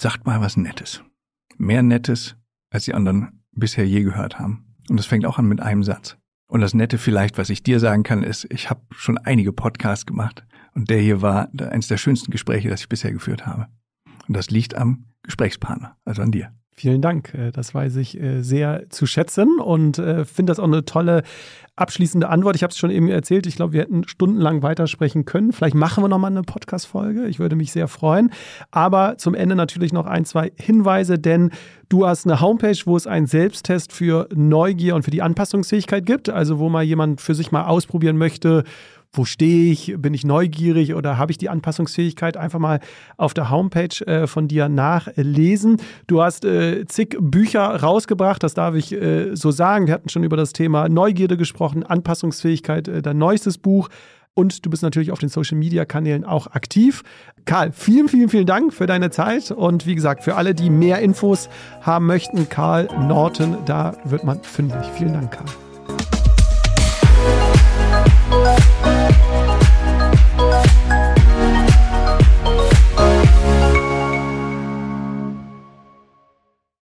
[0.00, 1.02] sagt mal was Nettes.
[1.56, 2.36] Mehr Nettes,
[2.70, 4.74] als die anderen bisher je gehört haben.
[4.90, 6.18] Und das fängt auch an mit einem Satz.
[6.48, 10.04] Und das Nette vielleicht, was ich dir sagen kann, ist, ich habe schon einige Podcasts
[10.04, 10.44] gemacht
[10.74, 13.68] und der hier war eines der schönsten Gespräche, das ich bisher geführt habe.
[14.28, 16.52] Und das liegt am Gesprächspartner, also an dir.
[16.76, 17.32] Vielen Dank.
[17.34, 21.22] Äh, das weiß ich äh, sehr zu schätzen und äh, finde das auch eine tolle
[21.76, 22.56] abschließende Antwort.
[22.56, 23.46] Ich habe es schon eben erzählt.
[23.46, 25.52] Ich glaube, wir hätten stundenlang weitersprechen können.
[25.52, 27.26] Vielleicht machen wir nochmal eine Podcast-Folge.
[27.26, 28.30] Ich würde mich sehr freuen.
[28.72, 31.50] Aber zum Ende natürlich noch ein, zwei Hinweise, denn
[31.88, 36.28] du hast eine Homepage, wo es einen Selbsttest für Neugier und für die Anpassungsfähigkeit gibt.
[36.28, 38.64] Also, wo mal jemand für sich mal ausprobieren möchte,
[39.14, 42.80] wo stehe ich, bin ich neugierig oder habe ich die Anpassungsfähigkeit, einfach mal
[43.16, 45.78] auf der Homepage äh, von dir nachlesen.
[46.06, 49.86] Du hast äh, zig Bücher rausgebracht, das darf ich äh, so sagen.
[49.86, 53.88] Wir hatten schon über das Thema Neugierde gesprochen, Anpassungsfähigkeit, äh, dein neuestes Buch.
[54.34, 57.02] Und du bist natürlich auf den Social Media Kanälen auch aktiv.
[57.44, 59.52] Karl, vielen, vielen, vielen Dank für deine Zeit.
[59.52, 61.48] Und wie gesagt, für alle, die mehr Infos
[61.82, 64.80] haben möchten, Karl Norton, da wird man fündig.
[64.96, 66.13] Vielen Dank, Karl.